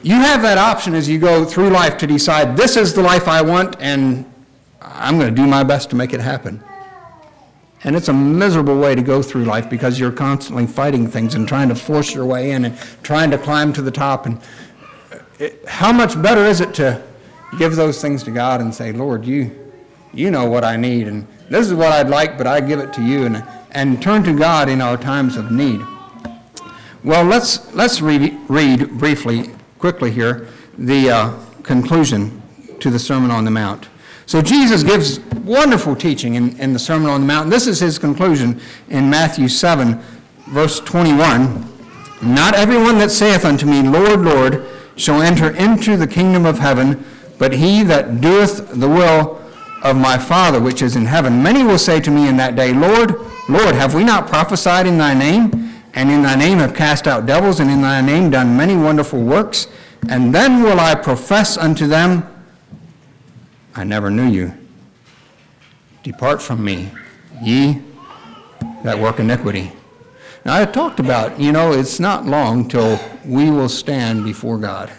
you 0.06 0.14
have 0.14 0.44
that 0.44 0.60
option 0.60 0.94
as 0.94 1.10
you 1.10 1.18
go 1.18 1.44
through 1.44 1.72
life 1.72 1.98
to 1.98 2.06
decide 2.06 2.56
this 2.56 2.78
is 2.78 2.94
the 2.94 3.02
life 3.02 3.28
I 3.28 3.42
want 3.42 3.76
and 3.80 4.24
I'm 4.80 5.18
going 5.18 5.34
to 5.34 5.36
do 5.36 5.48
my 5.48 5.64
best 5.64 5.90
to 5.90 5.96
make 5.96 6.14
it 6.14 6.20
happen. 6.20 6.64
And 7.84 7.96
it's 7.96 8.08
a 8.08 8.14
miserable 8.14 8.78
way 8.78 8.94
to 8.94 9.02
go 9.02 9.24
through 9.24 9.46
life 9.46 9.68
because 9.68 10.00
you're 10.00 10.12
constantly 10.12 10.68
fighting 10.68 11.08
things 11.08 11.34
and 11.34 11.48
trying 11.48 11.70
to 11.70 11.76
force 11.76 12.14
your 12.14 12.24
way 12.28 12.52
in 12.52 12.66
and 12.66 12.78
trying 13.02 13.32
to 13.32 13.40
climb 13.40 13.74
to 13.74 13.82
the 13.82 13.90
top. 13.90 14.28
And 14.28 14.38
uh, 15.12 15.18
it, 15.40 15.68
how 15.68 15.92
much 15.92 16.22
better 16.22 16.46
is 16.46 16.62
it 16.62 16.76
to 16.76 17.02
give 17.58 17.76
those 17.76 18.00
things 18.00 18.22
to 18.26 18.32
God 18.32 18.62
and 18.62 18.74
say, 18.74 18.92
Lord, 18.92 19.26
you, 19.26 19.74
you 20.14 20.30
know 20.30 20.46
what 20.46 20.64
I 20.64 20.78
need, 20.78 21.08
and 21.08 21.28
this 21.50 21.66
is 21.66 21.74
what 21.74 21.92
I'd 21.92 22.10
like, 22.10 22.38
but 22.38 22.46
I 22.46 22.62
give 22.62 22.80
it 22.80 22.94
to 22.94 23.02
you, 23.02 23.26
and, 23.26 23.44
and 23.72 24.00
turn 24.04 24.24
to 24.26 24.38
God 24.38 24.70
in 24.70 24.82
our 24.82 24.98
times 24.98 25.36
of 25.36 25.52
need. 25.52 25.82
Well, 27.04 27.24
let's, 27.24 27.74
let's 27.74 28.02
read 28.02 28.48
briefly 28.48 29.55
quickly 29.80 30.12
here 30.12 30.48
the 30.78 31.10
uh, 31.10 31.40
conclusion 31.64 32.42
to 32.80 32.90
the 32.90 33.00
Sermon 33.00 33.32
on 33.32 33.46
the 33.46 33.52
Mount. 33.52 33.90
So 34.26 34.42
Jesus 34.42 34.84
gives 34.84 35.20
wonderful 35.44 35.96
teaching 35.96 36.36
in, 36.36 36.58
in 36.60 36.74
the 36.74 36.80
Sermon 36.80 37.10
on 37.10 37.22
the 37.22 37.28
Mount. 37.28 37.50
This 37.50 37.68
is 37.68 37.80
his 37.80 38.00
conclusion 38.00 38.60
in 38.90 39.10
Matthew 39.10 39.48
7, 39.48 40.00
verse 40.48 40.80
21. 40.80 41.64
Not 42.22 42.56
everyone 42.56 42.98
that 42.98 43.12
saith 43.12 43.46
unto 43.46 43.66
me, 43.66 43.84
Lord, 43.84 44.22
Lord, 44.22 44.66
shall 44.96 45.22
enter 45.22 45.56
into 45.56 45.98
the 45.98 46.08
kingdom 46.08 46.46
of 46.46 46.60
heaven, 46.60 47.06
but 47.38 47.54
he 47.54 47.84
that 47.84 48.22
doeth 48.22 48.72
the 48.80 48.90
will 48.90 49.42
of 49.84 49.96
my 49.96 50.18
Father 50.18 50.60
which 50.60 50.82
is 50.82 50.96
in 50.96 51.06
heaven. 51.06 51.44
Many 51.44 51.64
will 51.64 51.78
say 51.78 52.00
to 52.00 52.10
me 52.10 52.28
in 52.28 52.38
that 52.38 52.56
day, 52.56 52.74
Lord, 52.74 53.16
Lord, 53.48 53.76
have 53.76 53.94
we 53.94 54.04
not 54.04 54.28
prophesied 54.28 54.88
in 54.88 54.98
thy 54.98 55.14
name? 55.14 55.65
And 55.96 56.12
in 56.12 56.22
thy 56.22 56.36
name 56.36 56.58
have 56.58 56.76
cast 56.76 57.08
out 57.08 57.26
devils, 57.26 57.62
and 57.62 57.72
in 57.72 57.82
thy 57.82 58.02
name 58.02 58.30
done 58.30 58.56
many 58.56 58.76
wonderful 58.76 59.22
works. 59.22 59.68
And 60.10 60.36
then 60.36 60.62
will 60.62 60.80
I 60.80 60.94
profess 60.94 61.58
unto 61.58 61.88
them, 61.88 62.28
I 63.74 63.86
never 63.86 64.12
knew 64.12 64.28
you. 64.28 64.54
Depart 66.04 66.42
from 66.42 66.64
me, 66.64 66.92
ye 67.42 67.82
that 68.84 69.00
work 69.00 69.20
iniquity. 69.20 69.72
Now, 70.46 70.62
I 70.62 70.66
talked 70.66 71.00
about, 71.00 71.40
you 71.40 71.52
know, 71.52 71.72
it's 71.72 72.00
not 72.00 72.26
long 72.26 72.68
till 72.68 73.00
we 73.26 73.50
will 73.50 73.70
stand 73.70 74.24
before 74.24 74.60
God. 74.60 74.92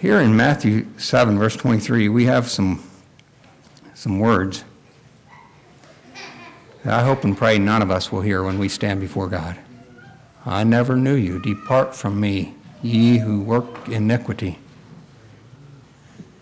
Here 0.00 0.18
in 0.18 0.34
Matthew 0.34 0.86
7, 0.98 1.38
verse 1.38 1.54
23, 1.54 2.08
we 2.08 2.24
have 2.24 2.50
some 2.50 2.82
some 4.02 4.18
words 4.18 4.64
I 6.84 7.04
hope 7.04 7.22
and 7.22 7.36
pray 7.36 7.58
none 7.60 7.82
of 7.82 7.92
us 7.92 8.10
will 8.10 8.22
hear 8.22 8.42
when 8.42 8.58
we 8.58 8.68
stand 8.68 8.98
before 8.98 9.28
God. 9.28 9.56
I 10.44 10.64
never 10.64 10.96
knew 10.96 11.14
you. 11.14 11.38
Depart 11.38 11.94
from 11.94 12.18
me, 12.18 12.54
ye 12.82 13.18
who 13.18 13.40
work 13.40 13.88
iniquity. 13.88 14.58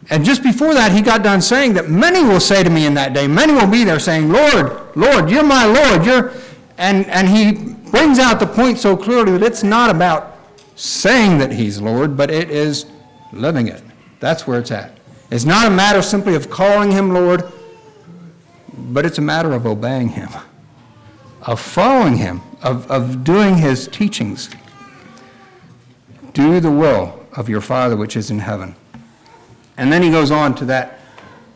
And 0.08 0.24
just 0.24 0.42
before 0.42 0.72
that, 0.72 0.92
he 0.92 1.02
got 1.02 1.22
done 1.22 1.42
saying 1.42 1.74
that 1.74 1.90
many 1.90 2.22
will 2.22 2.40
say 2.40 2.64
to 2.64 2.70
me 2.70 2.86
in 2.86 2.94
that 2.94 3.12
day, 3.12 3.26
many 3.26 3.52
will 3.52 3.66
be 3.66 3.84
there 3.84 4.00
saying, 4.00 4.30
Lord, 4.30 4.96
Lord, 4.96 5.28
you're 5.28 5.44
my 5.44 5.66
Lord. 5.66 6.06
You're, 6.06 6.32
and, 6.78 7.04
and 7.08 7.28
he 7.28 7.74
brings 7.90 8.18
out 8.18 8.40
the 8.40 8.46
point 8.46 8.78
so 8.78 8.96
clearly 8.96 9.32
that 9.32 9.42
it's 9.42 9.62
not 9.62 9.90
about 9.90 10.38
saying 10.76 11.36
that 11.36 11.52
he's 11.52 11.82
Lord, 11.82 12.16
but 12.16 12.30
it 12.30 12.50
is 12.50 12.86
living 13.34 13.68
it. 13.68 13.82
That's 14.18 14.46
where 14.46 14.58
it's 14.58 14.70
at. 14.70 14.99
It's 15.30 15.44
not 15.44 15.68
a 15.68 15.70
matter 15.70 16.02
simply 16.02 16.34
of 16.34 16.50
calling 16.50 16.90
him 16.90 17.14
Lord, 17.14 17.44
but 18.76 19.06
it's 19.06 19.18
a 19.18 19.22
matter 19.22 19.52
of 19.52 19.64
obeying 19.64 20.08
him, 20.08 20.28
of 21.42 21.60
following 21.60 22.16
him, 22.16 22.40
of, 22.62 22.90
of 22.90 23.22
doing 23.22 23.56
his 23.56 23.86
teachings. 23.86 24.50
Do 26.32 26.58
the 26.58 26.70
will 26.70 27.24
of 27.36 27.48
your 27.48 27.60
Father 27.60 27.96
which 27.96 28.16
is 28.16 28.30
in 28.30 28.40
heaven. 28.40 28.74
And 29.76 29.92
then 29.92 30.02
he 30.02 30.10
goes 30.10 30.32
on 30.32 30.56
to 30.56 30.64
that 30.66 30.98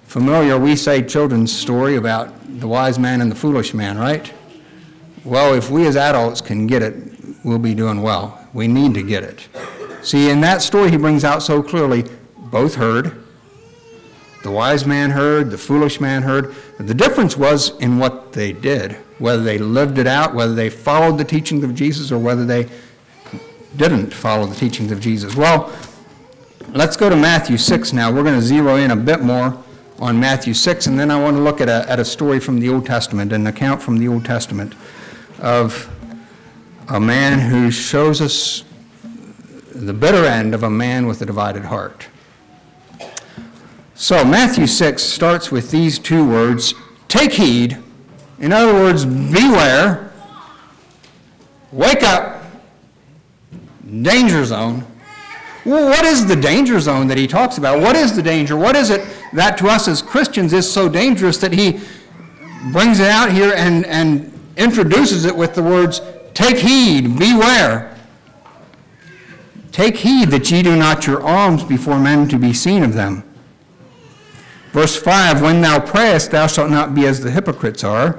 familiar, 0.04 0.56
we 0.56 0.76
say, 0.76 1.02
children's 1.02 1.52
story 1.52 1.96
about 1.96 2.32
the 2.60 2.68
wise 2.68 2.98
man 2.98 3.20
and 3.20 3.30
the 3.30 3.36
foolish 3.36 3.74
man, 3.74 3.98
right? 3.98 4.32
Well, 5.24 5.54
if 5.54 5.68
we 5.68 5.86
as 5.86 5.96
adults 5.96 6.40
can 6.40 6.68
get 6.68 6.82
it, 6.82 6.94
we'll 7.42 7.58
be 7.58 7.74
doing 7.74 8.02
well. 8.02 8.46
We 8.52 8.68
need 8.68 8.94
to 8.94 9.02
get 9.02 9.24
it. 9.24 9.48
See, 10.02 10.30
in 10.30 10.40
that 10.42 10.62
story, 10.62 10.90
he 10.90 10.96
brings 10.96 11.24
out 11.24 11.42
so 11.42 11.62
clearly 11.62 12.04
both 12.36 12.76
heard, 12.76 13.23
the 14.44 14.50
wise 14.50 14.84
man 14.84 15.10
heard, 15.10 15.50
the 15.50 15.56
foolish 15.56 16.02
man 16.02 16.22
heard. 16.22 16.54
The 16.78 16.92
difference 16.92 17.34
was 17.34 17.76
in 17.78 17.98
what 17.98 18.34
they 18.34 18.52
did, 18.52 18.92
whether 19.18 19.42
they 19.42 19.56
lived 19.56 19.96
it 19.96 20.06
out, 20.06 20.34
whether 20.34 20.54
they 20.54 20.68
followed 20.68 21.16
the 21.16 21.24
teachings 21.24 21.64
of 21.64 21.74
Jesus, 21.74 22.12
or 22.12 22.18
whether 22.18 22.44
they 22.44 22.68
didn't 23.78 24.12
follow 24.12 24.46
the 24.46 24.54
teachings 24.54 24.92
of 24.92 25.00
Jesus. 25.00 25.34
Well, 25.34 25.72
let's 26.68 26.94
go 26.94 27.08
to 27.08 27.16
Matthew 27.16 27.56
6 27.56 27.94
now. 27.94 28.12
We're 28.12 28.22
going 28.22 28.38
to 28.38 28.44
zero 28.44 28.76
in 28.76 28.90
a 28.90 28.96
bit 28.96 29.22
more 29.22 29.56
on 29.98 30.20
Matthew 30.20 30.52
6, 30.52 30.88
and 30.88 31.00
then 31.00 31.10
I 31.10 31.18
want 31.18 31.38
to 31.38 31.42
look 31.42 31.62
at 31.62 31.70
a, 31.70 31.90
at 31.90 31.98
a 31.98 32.04
story 32.04 32.38
from 32.38 32.60
the 32.60 32.68
Old 32.68 32.84
Testament, 32.84 33.32
an 33.32 33.46
account 33.46 33.82
from 33.82 33.96
the 33.96 34.08
Old 34.08 34.26
Testament 34.26 34.74
of 35.38 35.90
a 36.88 37.00
man 37.00 37.38
who 37.38 37.70
shows 37.70 38.20
us 38.20 38.64
the 39.74 39.94
bitter 39.94 40.26
end 40.26 40.54
of 40.54 40.64
a 40.64 40.70
man 40.70 41.06
with 41.06 41.22
a 41.22 41.26
divided 41.26 41.64
heart. 41.64 42.08
So 43.94 44.24
Matthew 44.24 44.66
6 44.66 45.02
starts 45.02 45.52
with 45.52 45.70
these 45.70 45.98
two 45.98 46.28
words 46.28 46.74
take 47.08 47.32
heed. 47.32 47.78
In 48.40 48.52
other 48.52 48.74
words, 48.74 49.04
beware. 49.04 50.12
Wake 51.70 52.02
up. 52.02 52.44
Danger 54.02 54.44
zone. 54.44 54.84
Well, 55.64 55.88
what 55.88 56.04
is 56.04 56.26
the 56.26 56.36
danger 56.36 56.80
zone 56.80 57.06
that 57.06 57.16
he 57.16 57.26
talks 57.26 57.56
about? 57.56 57.80
What 57.80 57.96
is 57.96 58.14
the 58.14 58.22
danger? 58.22 58.56
What 58.56 58.76
is 58.76 58.90
it 58.90 59.06
that 59.32 59.56
to 59.58 59.68
us 59.68 59.88
as 59.88 60.02
Christians 60.02 60.52
is 60.52 60.70
so 60.70 60.88
dangerous 60.88 61.38
that 61.38 61.52
he 61.52 61.80
brings 62.72 62.98
it 62.98 63.08
out 63.08 63.30
here 63.30 63.54
and, 63.54 63.86
and 63.86 64.32
introduces 64.56 65.24
it 65.24 65.34
with 65.34 65.54
the 65.54 65.62
words, 65.62 66.00
Take 66.34 66.58
heed, 66.58 67.18
beware. 67.18 67.96
Take 69.70 69.96
heed 69.96 70.30
that 70.30 70.50
ye 70.50 70.62
do 70.62 70.76
not 70.76 71.06
your 71.06 71.22
alms 71.22 71.62
before 71.64 71.98
men 71.98 72.28
to 72.28 72.38
be 72.38 72.52
seen 72.52 72.82
of 72.82 72.94
them. 72.94 73.23
Verse 74.74 74.96
5 74.96 75.40
When 75.40 75.60
thou 75.60 75.78
prayest, 75.78 76.32
thou 76.32 76.48
shalt 76.48 76.68
not 76.68 76.96
be 76.96 77.06
as 77.06 77.20
the 77.20 77.30
hypocrites 77.30 77.84
are. 77.84 78.18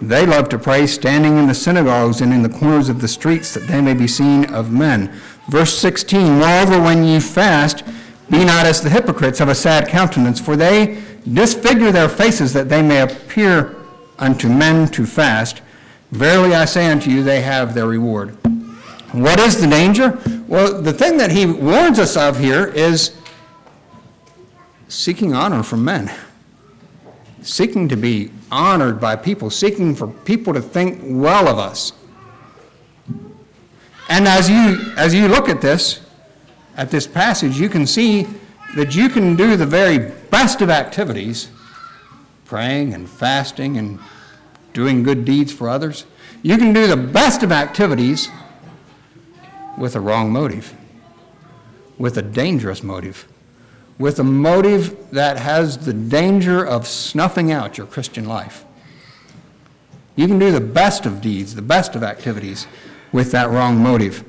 They 0.00 0.24
love 0.24 0.48
to 0.48 0.58
pray 0.58 0.86
standing 0.86 1.36
in 1.36 1.46
the 1.46 1.54
synagogues 1.54 2.22
and 2.22 2.32
in 2.32 2.42
the 2.42 2.48
corners 2.48 2.88
of 2.88 3.02
the 3.02 3.08
streets, 3.08 3.52
that 3.52 3.66
they 3.66 3.82
may 3.82 3.92
be 3.92 4.08
seen 4.08 4.46
of 4.46 4.72
men. 4.72 5.12
Verse 5.50 5.76
16 5.76 6.38
Moreover, 6.38 6.80
when 6.80 7.04
ye 7.04 7.20
fast, 7.20 7.84
Be 8.30 8.42
not 8.42 8.64
as 8.64 8.80
the 8.80 8.88
hypocrites 8.88 9.38
of 9.38 9.50
a 9.50 9.54
sad 9.54 9.86
countenance, 9.86 10.40
for 10.40 10.56
they 10.56 11.02
disfigure 11.30 11.92
their 11.92 12.08
faces 12.08 12.54
that 12.54 12.70
they 12.70 12.80
may 12.80 13.02
appear 13.02 13.76
unto 14.18 14.48
men 14.48 14.88
to 14.92 15.04
fast. 15.04 15.60
Verily 16.10 16.54
I 16.54 16.64
say 16.64 16.90
unto 16.90 17.10
you, 17.10 17.22
they 17.22 17.42
have 17.42 17.74
their 17.74 17.86
reward. 17.86 18.30
What 19.12 19.38
is 19.40 19.60
the 19.60 19.66
danger? 19.66 20.18
Well, 20.48 20.80
the 20.80 20.94
thing 20.94 21.18
that 21.18 21.32
he 21.32 21.44
warns 21.44 21.98
us 21.98 22.16
of 22.16 22.38
here 22.38 22.68
is 22.68 23.14
seeking 24.92 25.32
honor 25.32 25.62
from 25.62 25.84
men, 25.84 26.12
seeking 27.40 27.88
to 27.88 27.96
be 27.96 28.30
honored 28.50 29.00
by 29.00 29.16
people, 29.16 29.48
seeking 29.48 29.94
for 29.94 30.06
people 30.06 30.52
to 30.52 30.60
think 30.60 31.00
well 31.02 31.48
of 31.48 31.58
us. 31.58 31.92
And 34.10 34.28
as 34.28 34.50
you, 34.50 34.92
as 34.98 35.14
you 35.14 35.28
look 35.28 35.48
at 35.48 35.62
this, 35.62 36.00
at 36.76 36.90
this 36.90 37.06
passage, 37.06 37.58
you 37.58 37.70
can 37.70 37.86
see 37.86 38.26
that 38.76 38.94
you 38.94 39.08
can 39.08 39.34
do 39.34 39.56
the 39.56 39.64
very 39.64 39.98
best 40.30 40.60
of 40.60 40.68
activities, 40.68 41.48
praying 42.44 42.92
and 42.92 43.08
fasting 43.08 43.78
and 43.78 43.98
doing 44.74 45.02
good 45.02 45.24
deeds 45.24 45.52
for 45.52 45.70
others. 45.70 46.04
You 46.42 46.58
can 46.58 46.74
do 46.74 46.86
the 46.86 46.96
best 46.98 47.42
of 47.42 47.50
activities 47.50 48.28
with 49.78 49.96
a 49.96 50.00
wrong 50.00 50.30
motive, 50.30 50.74
with 51.96 52.18
a 52.18 52.22
dangerous 52.22 52.82
motive, 52.82 53.26
with 53.98 54.18
a 54.18 54.24
motive 54.24 55.10
that 55.10 55.38
has 55.38 55.78
the 55.78 55.92
danger 55.92 56.64
of 56.64 56.86
snuffing 56.86 57.52
out 57.52 57.78
your 57.78 57.86
Christian 57.86 58.24
life. 58.24 58.64
You 60.16 60.26
can 60.26 60.38
do 60.38 60.50
the 60.50 60.60
best 60.60 61.06
of 61.06 61.20
deeds, 61.20 61.54
the 61.54 61.62
best 61.62 61.94
of 61.94 62.02
activities 62.02 62.66
with 63.12 63.32
that 63.32 63.48
wrong 63.50 63.78
motive. 63.78 64.24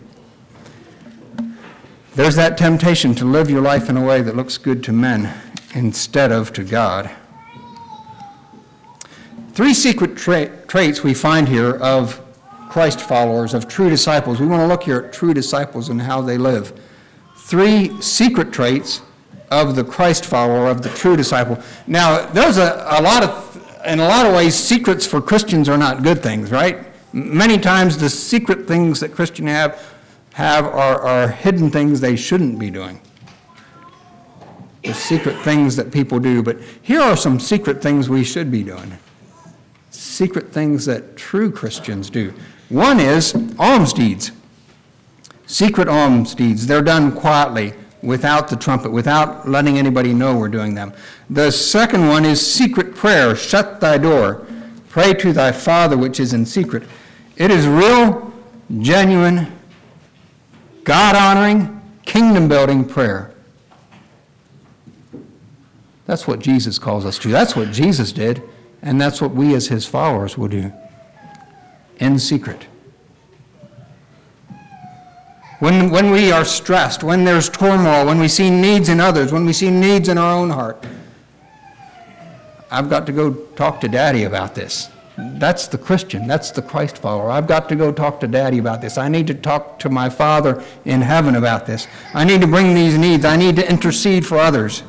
There's 2.16 2.36
that 2.36 2.58
temptation 2.58 3.16
to 3.16 3.26
live 3.26 3.50
your 3.50 3.62
life 3.62 3.90
in 3.90 3.98
a 3.98 4.06
way 4.06 4.22
that 4.22 4.36
looks 4.36 4.58
good 4.58 4.84
to 4.84 4.94
men 4.94 5.34
instead 5.74 6.32
of 6.32 6.54
to 6.54 6.64
God. 6.64 7.10
Three 9.54 9.74
secret 9.74 10.16
tra- 10.16 10.66
traits 10.68 11.04
we 11.04 11.14
find 11.14 11.48
here 11.48 11.76
of 11.76 12.22
Christ 12.70 13.02
followers, 13.02 13.54
of 13.54 13.68
true 13.68 13.90
disciples. 13.90 14.40
We 14.40 14.48
want 14.48 14.62
to 14.62 14.68
look 14.68 14.84
here 14.84 15.00
at 15.00 15.14
true 15.14 15.34
disciples 15.34 15.90
and 15.90 16.02
how 16.02 16.22
they 16.22 16.38
live. 16.38 16.80
Three 17.38 18.00
secret 18.02 18.52
traits 18.52 19.02
of 19.62 19.76
the 19.76 19.84
Christ 19.84 20.26
follower, 20.26 20.68
of 20.68 20.82
the 20.82 20.90
true 20.90 21.16
disciple. 21.16 21.58
Now, 21.88 22.26
there's 22.28 22.58
a, 22.58 22.86
a 22.90 23.02
lot 23.02 23.24
of, 23.24 23.84
in 23.86 24.00
a 24.00 24.08
lot 24.08 24.26
of 24.26 24.34
ways, 24.34 24.56
secrets 24.56 25.06
for 25.06 25.22
Christians 25.22 25.70
are 25.70 25.78
not 25.78 26.04
good 26.04 26.24
things, 26.24 26.52
right? 26.52 26.88
Many 27.14 27.58
times 27.60 27.98
the 27.98 28.10
secret 28.10 28.68
things 28.68 29.00
that 29.00 29.14
Christians 29.14 29.50
have, 29.50 29.94
have 30.34 30.66
are, 30.66 31.02
are 31.02 31.28
hidden 31.28 31.70
things 31.70 32.02
they 32.02 32.16
shouldn't 32.16 32.58
be 32.58 32.72
doing. 32.72 33.00
The 34.84 34.94
secret 34.94 35.38
things 35.44 35.76
that 35.76 35.92
people 35.92 36.20
do. 36.20 36.44
But 36.44 36.58
here 36.82 37.02
are 37.02 37.16
some 37.16 37.40
secret 37.40 37.82
things 37.82 38.10
we 38.10 38.24
should 38.24 38.52
be 38.52 38.64
doing. 38.64 38.98
Secret 39.92 40.52
things 40.52 40.86
that 40.88 41.16
true 41.16 41.52
Christians 41.52 42.10
do. 42.10 42.34
One 42.70 43.00
is 43.00 43.36
alms 43.60 43.94
deeds. 43.94 44.32
Secret 45.46 45.88
alms 45.88 46.34
deeds. 46.34 46.66
They're 46.66 46.82
done 46.82 47.12
quietly, 47.12 47.74
without 48.04 48.50
the 48.50 48.56
trumpet, 48.56 48.92
without 48.92 49.48
letting 49.48 49.78
anybody 49.78 50.14
know 50.14 50.38
we're 50.38 50.50
doing 50.50 50.76
them. 50.76 50.94
The 51.30 51.50
second 51.52 52.08
one 52.08 52.26
is 52.26 52.46
secret 52.46 52.94
prayer. 52.94 53.36
Shut 53.36 53.80
thy 53.80 53.98
door. 53.98 54.46
Pray 54.90 55.14
to 55.16 55.34
thy 55.34 55.52
Father 55.52 55.98
which 55.98 56.20
is 56.20 56.34
in 56.34 56.46
secret. 56.46 56.84
It 57.38 57.50
is 57.50 57.68
real, 57.68 58.32
genuine, 58.80 59.52
God 60.84 61.16
honoring, 61.16 61.82
kingdom 62.06 62.48
building 62.48 62.86
prayer. 62.86 63.34
That's 66.06 66.28
what 66.28 66.40
Jesus 66.40 66.78
calls 66.78 67.06
us 67.06 67.18
to. 67.20 67.30
That's 67.30 67.56
what 67.56 67.72
Jesus 67.72 68.12
did, 68.12 68.44
and 68.82 69.00
that's 69.00 69.22
what 69.22 69.32
we 69.32 69.56
as 69.56 69.68
his 69.68 69.86
followers 69.86 70.38
will 70.38 70.50
do 70.50 70.74
in 71.98 72.20
secret. 72.20 72.68
When, 75.64 75.90
when 75.92 76.12
we 76.12 76.30
are 76.34 76.44
stressed, 76.44 77.06
when 77.06 77.24
there's 77.24 77.48
turmoil, 77.48 78.06
when 78.06 78.20
we 78.20 78.28
see 78.28 78.50
needs 78.50 78.90
in 78.90 79.00
others, 79.00 79.32
when 79.32 79.46
we 79.46 79.54
see 79.54 79.72
needs 79.72 80.10
in 80.10 80.18
our 80.18 80.38
own 80.38 80.50
heart, 80.50 80.86
I've 82.70 82.90
got 82.90 83.06
to 83.06 83.14
go 83.14 83.32
talk 83.56 83.80
to 83.80 83.88
Daddy 83.88 84.26
about 84.26 84.56
this. 84.56 84.90
That's 85.18 85.68
the 85.68 85.78
Christian. 85.78 86.28
That's 86.28 86.52
the 86.52 86.62
Christ 86.62 86.98
follower. 86.98 87.32
I've 87.32 87.48
got 87.48 87.70
to 87.70 87.78
go 87.78 87.94
talk 87.94 88.20
to 88.20 88.28
Daddy 88.28 88.58
about 88.58 88.82
this. 88.82 88.98
I 88.98 89.08
need 89.08 89.26
to 89.28 89.34
talk 89.34 89.80
to 89.80 89.90
my 89.90 90.10
Father 90.10 90.62
in 90.84 91.00
heaven 91.00 91.36
about 91.36 91.66
this. 91.66 91.88
I 92.14 92.26
need 92.26 92.42
to 92.42 92.48
bring 92.48 92.74
these 92.74 92.98
needs. 92.98 93.24
I 93.24 93.38
need 93.38 93.56
to 93.56 93.70
intercede 93.70 94.26
for 94.28 94.40
others. 94.40 94.84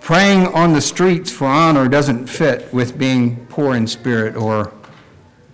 Praying 0.00 0.48
on 0.48 0.72
the 0.72 0.80
streets 0.80 1.30
for 1.30 1.46
honor 1.46 1.86
doesn't 1.86 2.26
fit 2.26 2.74
with 2.74 2.98
being 2.98 3.46
poor 3.46 3.76
in 3.76 3.86
spirit 3.86 4.34
or 4.34 4.72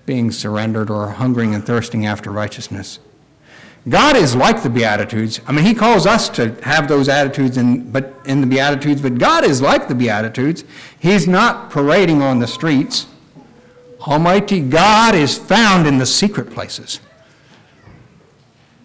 being 0.08 0.30
surrendered 0.30 0.88
or 0.88 1.06
hungering 1.10 1.54
and 1.54 1.66
thirsting 1.66 2.06
after 2.06 2.32
righteousness. 2.32 2.98
God 3.86 4.16
is 4.16 4.34
like 4.34 4.62
the 4.62 4.70
Beatitudes. 4.70 5.38
I 5.46 5.52
mean, 5.52 5.66
He 5.66 5.74
calls 5.74 6.06
us 6.06 6.30
to 6.30 6.54
have 6.62 6.88
those 6.88 7.10
attitudes 7.10 7.58
in, 7.58 7.90
but 7.92 8.14
in 8.24 8.40
the 8.40 8.46
Beatitudes, 8.46 9.02
but 9.02 9.18
God 9.18 9.44
is 9.44 9.60
like 9.60 9.86
the 9.86 9.94
Beatitudes. 9.94 10.64
He's 10.98 11.28
not 11.28 11.70
parading 11.70 12.22
on 12.22 12.38
the 12.38 12.46
streets. 12.46 13.06
Almighty 14.00 14.60
God 14.60 15.14
is 15.14 15.36
found 15.36 15.86
in 15.86 15.98
the 15.98 16.06
secret 16.06 16.50
places. 16.50 17.00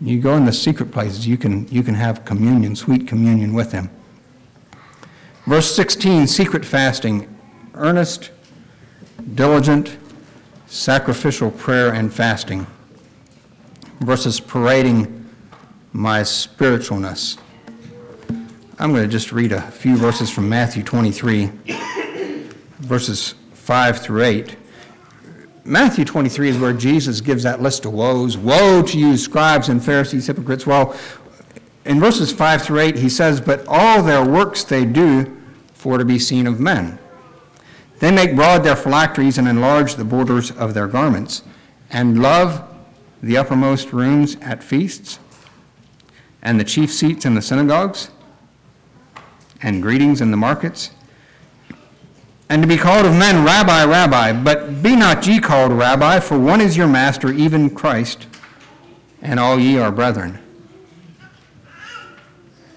You 0.01 0.19
go 0.19 0.35
in 0.35 0.43
the 0.43 0.51
secret 0.51 0.91
places, 0.91 1.25
you 1.25 1.37
can, 1.37 1.69
you 1.69 1.83
can 1.83 1.95
have 1.95 2.25
communion, 2.25 2.75
sweet 2.75 3.07
communion 3.07 3.53
with 3.53 3.71
Him. 3.71 3.89
Verse 5.45 5.73
16 5.73 6.27
secret 6.27 6.65
fasting, 6.65 7.33
earnest, 7.75 8.31
diligent, 9.35 9.97
sacrificial 10.73 11.51
prayer 11.51 11.93
and 11.93 12.11
fasting 12.11 12.65
versus 13.99 14.39
parading 14.39 15.29
my 15.91 16.21
spiritualness. 16.21 17.37
I'm 18.79 18.91
going 18.91 19.03
to 19.03 19.07
just 19.07 19.31
read 19.31 19.51
a 19.51 19.61
few 19.61 19.95
verses 19.95 20.31
from 20.31 20.49
Matthew 20.49 20.81
23, 20.81 21.51
verses 22.79 23.35
5 23.53 23.99
through 23.99 24.23
8. 24.23 24.55
Matthew 25.63 26.05
23 26.05 26.49
is 26.49 26.57
where 26.57 26.73
Jesus 26.73 27.21
gives 27.21 27.43
that 27.43 27.61
list 27.61 27.85
of 27.85 27.93
woes. 27.93 28.35
Woe 28.35 28.81
to 28.81 28.97
you, 28.97 29.15
scribes 29.15 29.69
and 29.69 29.81
Pharisees, 29.81 30.25
hypocrites. 30.25 30.65
Well, 30.65 30.97
in 31.85 31.99
verses 31.99 32.33
5 32.33 32.63
through 32.63 32.79
8, 32.79 32.95
he 32.95 33.09
says, 33.09 33.39
But 33.39 33.63
all 33.67 34.01
their 34.01 34.25
works 34.25 34.63
they 34.63 34.85
do 34.85 35.37
for 35.75 35.99
to 35.99 36.03
be 36.03 36.17
seen 36.17 36.47
of 36.47 36.59
men. 36.59 36.97
They 38.03 38.11
make 38.11 38.35
broad 38.35 38.65
their 38.65 38.75
phylacteries 38.75 39.37
and 39.37 39.47
enlarge 39.47 39.95
the 39.95 40.03
borders 40.03 40.51
of 40.51 40.73
their 40.73 40.87
garments, 40.87 41.41
and 41.89 42.21
love 42.21 42.61
the 43.21 43.37
uppermost 43.37 43.93
rooms 43.93 44.35
at 44.41 44.61
feasts, 44.61 45.19
and 46.41 46.59
the 46.59 46.65
chief 46.65 46.91
seats 46.91 47.25
in 47.25 47.33
the 47.33 47.41
synagogues, 47.41 48.11
and 49.61 49.81
greetings 49.81 50.19
in 50.19 50.31
the 50.31 50.35
markets, 50.35 50.91
and 52.49 52.61
to 52.61 52.67
be 52.67 52.75
called 52.75 53.05
of 53.05 53.13
men, 53.13 53.45
Rabbi, 53.45 53.85
Rabbi. 53.85 54.33
But 54.33 54.83
be 54.83 54.97
not 54.97 55.25
ye 55.25 55.39
called 55.39 55.71
Rabbi, 55.71 56.19
for 56.19 56.37
one 56.37 56.59
is 56.59 56.75
your 56.75 56.89
master, 56.89 57.31
even 57.31 57.69
Christ, 57.69 58.27
and 59.21 59.39
all 59.39 59.57
ye 59.57 59.77
are 59.77 59.93
brethren. 59.93 60.39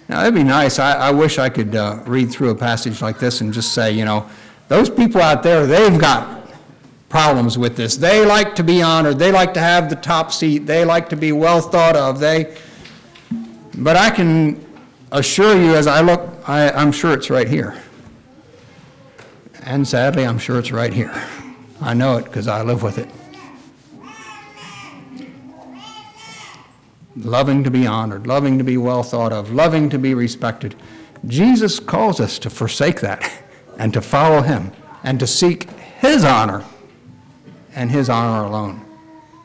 Now, 0.09 0.19
that'd 0.19 0.37
be 0.37 0.45
nice. 0.45 0.79
I, 0.79 1.09
I 1.09 1.11
wish 1.11 1.37
I 1.41 1.49
could 1.49 1.75
uh, 1.75 2.05
read 2.07 2.31
through 2.31 2.51
a 2.51 2.55
passage 2.55 3.03
like 3.03 3.19
this 3.19 3.41
and 3.41 3.53
just 3.53 3.75
say, 3.75 3.91
you 3.91 4.05
know, 4.05 4.31
those 4.69 4.91
people 4.91 5.21
out 5.21 5.43
there, 5.43 5.67
they've 5.67 5.99
got 5.99 6.51
problems 7.09 7.57
with 7.57 7.77
this. 7.77 7.97
They 7.97 8.25
like 8.27 8.55
to 8.57 8.65
be 8.65 8.83
honored. 8.83 9.19
They 9.19 9.31
like 9.31 9.55
to 9.55 9.61
have 9.61 9.89
the 9.89 9.97
top 9.97 10.33
seat. 10.33 10.67
They 10.67 10.85
like 10.85 11.09
to 11.11 11.17
be 11.17 11.33
well 11.33 11.61
thought 11.61 11.97
of. 11.97 12.19
They, 12.19 12.57
but 13.77 13.97
I 13.97 14.11
can 14.11 14.65
assure 15.13 15.57
you, 15.57 15.75
as 15.75 15.87
I 15.87 16.01
look, 16.01 16.29
I, 16.47 16.71
I'm 16.71 16.93
sure 16.93 17.13
it's 17.15 17.31
right 17.31 17.49
here. 17.49 17.81
And 19.63 19.87
sadly, 19.87 20.25
I'm 20.25 20.39
sure 20.39 20.59
it's 20.59 20.73
right 20.73 20.93
here. 20.93 21.13
I 21.81 21.95
know 21.95 22.17
it 22.17 22.25
because 22.25 22.49
I 22.49 22.63
live 22.63 22.83
with 22.83 22.99
it. 22.99 23.09
Loving 27.17 27.65
to 27.65 27.71
be 27.71 27.87
honored, 27.87 28.27
loving 28.27 28.59
to 28.59 28.65
be 28.65 28.77
well 28.77 29.03
thought 29.03 29.33
of, 29.33 29.51
loving 29.51 29.89
to 29.91 29.99
be 29.99 30.13
respected. 30.13 30.75
Jesus 31.27 31.81
calls 31.81 32.21
us 32.21 32.39
to 32.41 32.51
forsake 32.51 33.01
that 33.01 33.43
and 33.79 33.93
to 33.93 34.01
follow 34.01 34.43
him 34.43 34.73
and 35.03 35.21
to 35.21 35.27
seek 35.27 35.71
his 36.01 36.25
honor 36.25 36.65
and 37.75 37.91
his 37.91 38.09
honor 38.09 38.47
alone. 38.47 38.85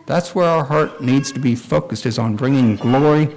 That's 0.06 0.34
where 0.34 0.48
our 0.48 0.66
heart 0.66 1.02
needs 1.02 1.32
to 1.32 1.40
be 1.40 1.56
focused 1.56 2.06
is 2.06 2.18
on 2.18 2.36
bringing 2.36 2.76
glory 2.76 3.30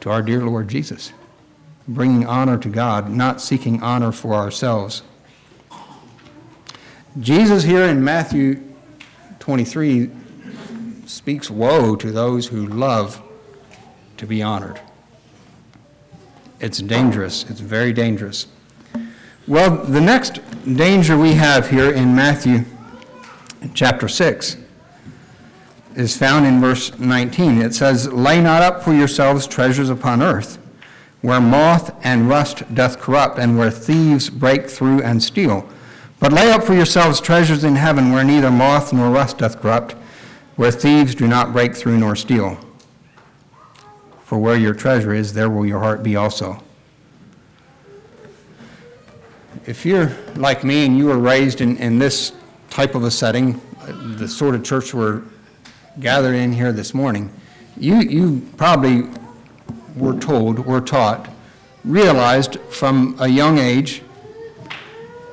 to 0.00 0.10
our 0.10 0.22
dear 0.22 0.42
Lord 0.44 0.68
Jesus. 0.68 1.12
Bringing 1.86 2.26
honor 2.26 2.56
to 2.58 2.68
God, 2.68 3.10
not 3.10 3.40
seeking 3.40 3.82
honor 3.82 4.12
for 4.12 4.34
ourselves. 4.34 5.02
Jesus 7.20 7.62
here 7.62 7.84
in 7.84 8.02
Matthew 8.02 8.62
23 9.38 10.10
speaks 11.06 11.50
woe 11.50 11.94
to 11.96 12.10
those 12.10 12.46
who 12.46 12.66
love 12.66 13.22
to 14.16 14.26
be 14.26 14.42
honored. 14.42 14.80
It's 16.60 16.78
dangerous. 16.78 17.48
It's 17.50 17.60
very 17.60 17.92
dangerous. 17.92 18.46
Well, 19.46 19.76
the 19.76 20.00
next 20.00 20.40
danger 20.64 21.18
we 21.18 21.34
have 21.34 21.68
here 21.68 21.90
in 21.90 22.14
Matthew 22.14 22.64
chapter 23.74 24.08
6 24.08 24.56
is 25.96 26.16
found 26.16 26.46
in 26.46 26.62
verse 26.62 26.98
19. 26.98 27.60
It 27.60 27.74
says, 27.74 28.10
Lay 28.10 28.40
not 28.40 28.62
up 28.62 28.82
for 28.82 28.94
yourselves 28.94 29.46
treasures 29.46 29.90
upon 29.90 30.22
earth, 30.22 30.58
where 31.20 31.42
moth 31.42 31.94
and 32.02 32.26
rust 32.26 32.74
doth 32.74 32.98
corrupt, 32.98 33.38
and 33.38 33.58
where 33.58 33.70
thieves 33.70 34.30
break 34.30 34.70
through 34.70 35.02
and 35.02 35.22
steal. 35.22 35.68
But 36.20 36.32
lay 36.32 36.50
up 36.50 36.64
for 36.64 36.72
yourselves 36.72 37.20
treasures 37.20 37.64
in 37.64 37.76
heaven, 37.76 38.12
where 38.12 38.24
neither 38.24 38.50
moth 38.50 38.94
nor 38.94 39.10
rust 39.10 39.36
doth 39.38 39.60
corrupt, 39.60 39.92
where 40.56 40.70
thieves 40.70 41.14
do 41.14 41.28
not 41.28 41.52
break 41.52 41.76
through 41.76 41.98
nor 41.98 42.16
steal. 42.16 42.56
For 44.22 44.38
where 44.38 44.56
your 44.56 44.72
treasure 44.72 45.12
is, 45.12 45.34
there 45.34 45.50
will 45.50 45.66
your 45.66 45.80
heart 45.80 46.02
be 46.02 46.16
also. 46.16 46.63
If 49.66 49.86
you're 49.86 50.12
like 50.36 50.64
me 50.64 50.84
and 50.84 50.98
you 50.98 51.06
were 51.06 51.18
raised 51.18 51.60
in, 51.60 51.76
in 51.78 51.98
this 51.98 52.32
type 52.70 52.94
of 52.94 53.04
a 53.04 53.10
setting, 53.10 53.60
the 53.86 54.28
sort 54.28 54.54
of 54.54 54.64
church 54.64 54.92
we're 54.92 55.22
gathered 56.00 56.34
in 56.34 56.52
here 56.52 56.72
this 56.72 56.92
morning, 56.92 57.32
you, 57.76 57.96
you 57.96 58.46
probably 58.56 59.08
were 59.96 60.18
told, 60.18 60.58
were 60.58 60.80
taught, 60.80 61.28
realized 61.84 62.58
from 62.68 63.16
a 63.20 63.28
young 63.28 63.58
age 63.58 64.02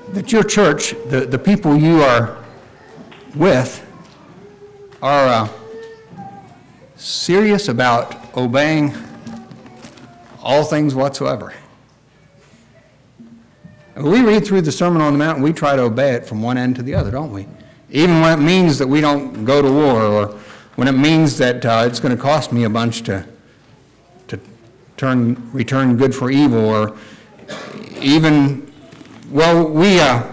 that 0.09 0.31
your 0.31 0.43
church, 0.43 0.91
the, 1.07 1.25
the 1.25 1.39
people 1.39 1.75
you 1.75 2.01
are 2.01 2.37
with, 3.35 3.85
are 5.01 5.27
uh, 5.27 5.49
serious 6.95 7.67
about 7.67 8.35
obeying 8.37 8.93
all 10.41 10.63
things 10.63 10.93
whatsoever. 10.93 11.53
We 13.95 14.21
read 14.21 14.45
through 14.45 14.61
the 14.61 14.71
Sermon 14.71 15.01
on 15.01 15.13
the 15.13 15.19
Mount 15.19 15.37
and 15.37 15.43
we 15.43 15.51
try 15.51 15.75
to 15.75 15.81
obey 15.83 16.13
it 16.13 16.25
from 16.25 16.41
one 16.41 16.57
end 16.57 16.77
to 16.77 16.83
the 16.83 16.95
other, 16.95 17.11
don't 17.11 17.31
we? 17.31 17.47
Even 17.89 18.21
when 18.21 18.39
it 18.39 18.41
means 18.41 18.77
that 18.77 18.87
we 18.87 19.01
don't 19.01 19.43
go 19.43 19.61
to 19.61 19.71
war 19.71 20.01
or 20.01 20.27
when 20.75 20.87
it 20.87 20.93
means 20.93 21.37
that 21.37 21.65
uh, 21.65 21.83
it's 21.85 21.99
going 21.99 22.15
to 22.15 22.21
cost 22.21 22.53
me 22.53 22.63
a 22.63 22.69
bunch 22.69 23.01
to, 23.03 23.25
to 24.29 24.39
turn, 24.95 25.51
return 25.51 25.97
good 25.97 26.15
for 26.15 26.31
evil 26.31 26.63
or 26.63 26.95
even, 27.99 28.71
well, 29.29 29.67
we, 29.67 29.99
uh, 29.99 30.25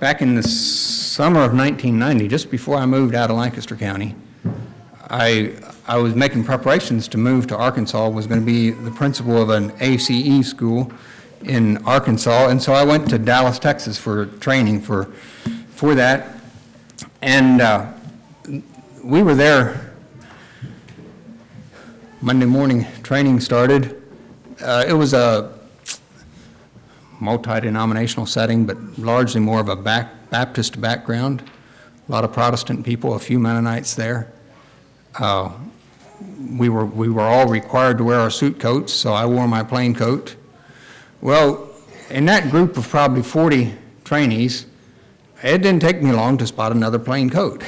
back 0.00 0.22
in 0.22 0.34
the 0.34 0.42
summer 0.42 1.40
of 1.40 1.52
1990, 1.52 2.28
just 2.28 2.50
before 2.50 2.76
I 2.76 2.86
moved 2.86 3.14
out 3.14 3.30
of 3.30 3.36
Lancaster 3.36 3.76
County, 3.76 4.14
I, 5.08 5.54
I 5.86 5.98
was 5.98 6.14
making 6.14 6.44
preparations 6.44 7.06
to 7.08 7.18
move 7.18 7.46
to 7.48 7.56
Arkansas, 7.56 8.08
was 8.08 8.26
going 8.26 8.40
to 8.40 8.46
be 8.46 8.70
the 8.70 8.90
principal 8.90 9.40
of 9.40 9.50
an 9.50 9.72
ACE 9.78 10.48
school 10.48 10.90
in 11.44 11.76
Arkansas, 11.84 12.48
and 12.48 12.60
so 12.60 12.72
I 12.72 12.84
went 12.84 13.08
to 13.10 13.18
Dallas, 13.18 13.58
Texas 13.58 13.98
for 13.98 14.26
training 14.26 14.80
for, 14.80 15.04
for 15.70 15.94
that. 15.94 16.40
And 17.22 17.60
uh, 17.60 17.92
we 19.04 19.22
were 19.22 19.36
there 19.36 19.94
Monday 22.20 22.46
morning, 22.46 22.86
training 23.04 23.38
started. 23.40 24.02
Uh, 24.60 24.84
it 24.88 24.94
was 24.94 25.14
a 25.14 25.56
multi-denominational 27.20 28.26
setting, 28.26 28.66
but 28.66 28.76
largely 28.98 29.40
more 29.40 29.60
of 29.60 29.68
a 29.68 29.76
back, 29.76 30.30
Baptist 30.30 30.80
background. 30.80 31.48
A 32.08 32.12
lot 32.12 32.24
of 32.24 32.32
Protestant 32.32 32.84
people, 32.84 33.14
a 33.14 33.18
few 33.18 33.38
Mennonites 33.38 33.94
there. 33.94 34.32
Uh, 35.18 35.50
we 36.50 36.68
were 36.68 36.84
we 36.84 37.08
were 37.08 37.22
all 37.22 37.48
required 37.48 37.98
to 37.98 38.04
wear 38.04 38.20
our 38.20 38.30
suit 38.30 38.60
coats, 38.60 38.92
so 38.92 39.12
I 39.12 39.26
wore 39.26 39.48
my 39.48 39.62
plain 39.62 39.94
coat. 39.94 40.36
Well, 41.20 41.70
in 42.10 42.26
that 42.26 42.50
group 42.50 42.76
of 42.76 42.88
probably 42.88 43.22
40 43.22 43.74
trainees, 44.04 44.66
it 45.42 45.62
didn't 45.62 45.80
take 45.80 46.02
me 46.02 46.12
long 46.12 46.38
to 46.38 46.46
spot 46.46 46.72
another 46.72 46.98
plain 46.98 47.30
coat. 47.30 47.64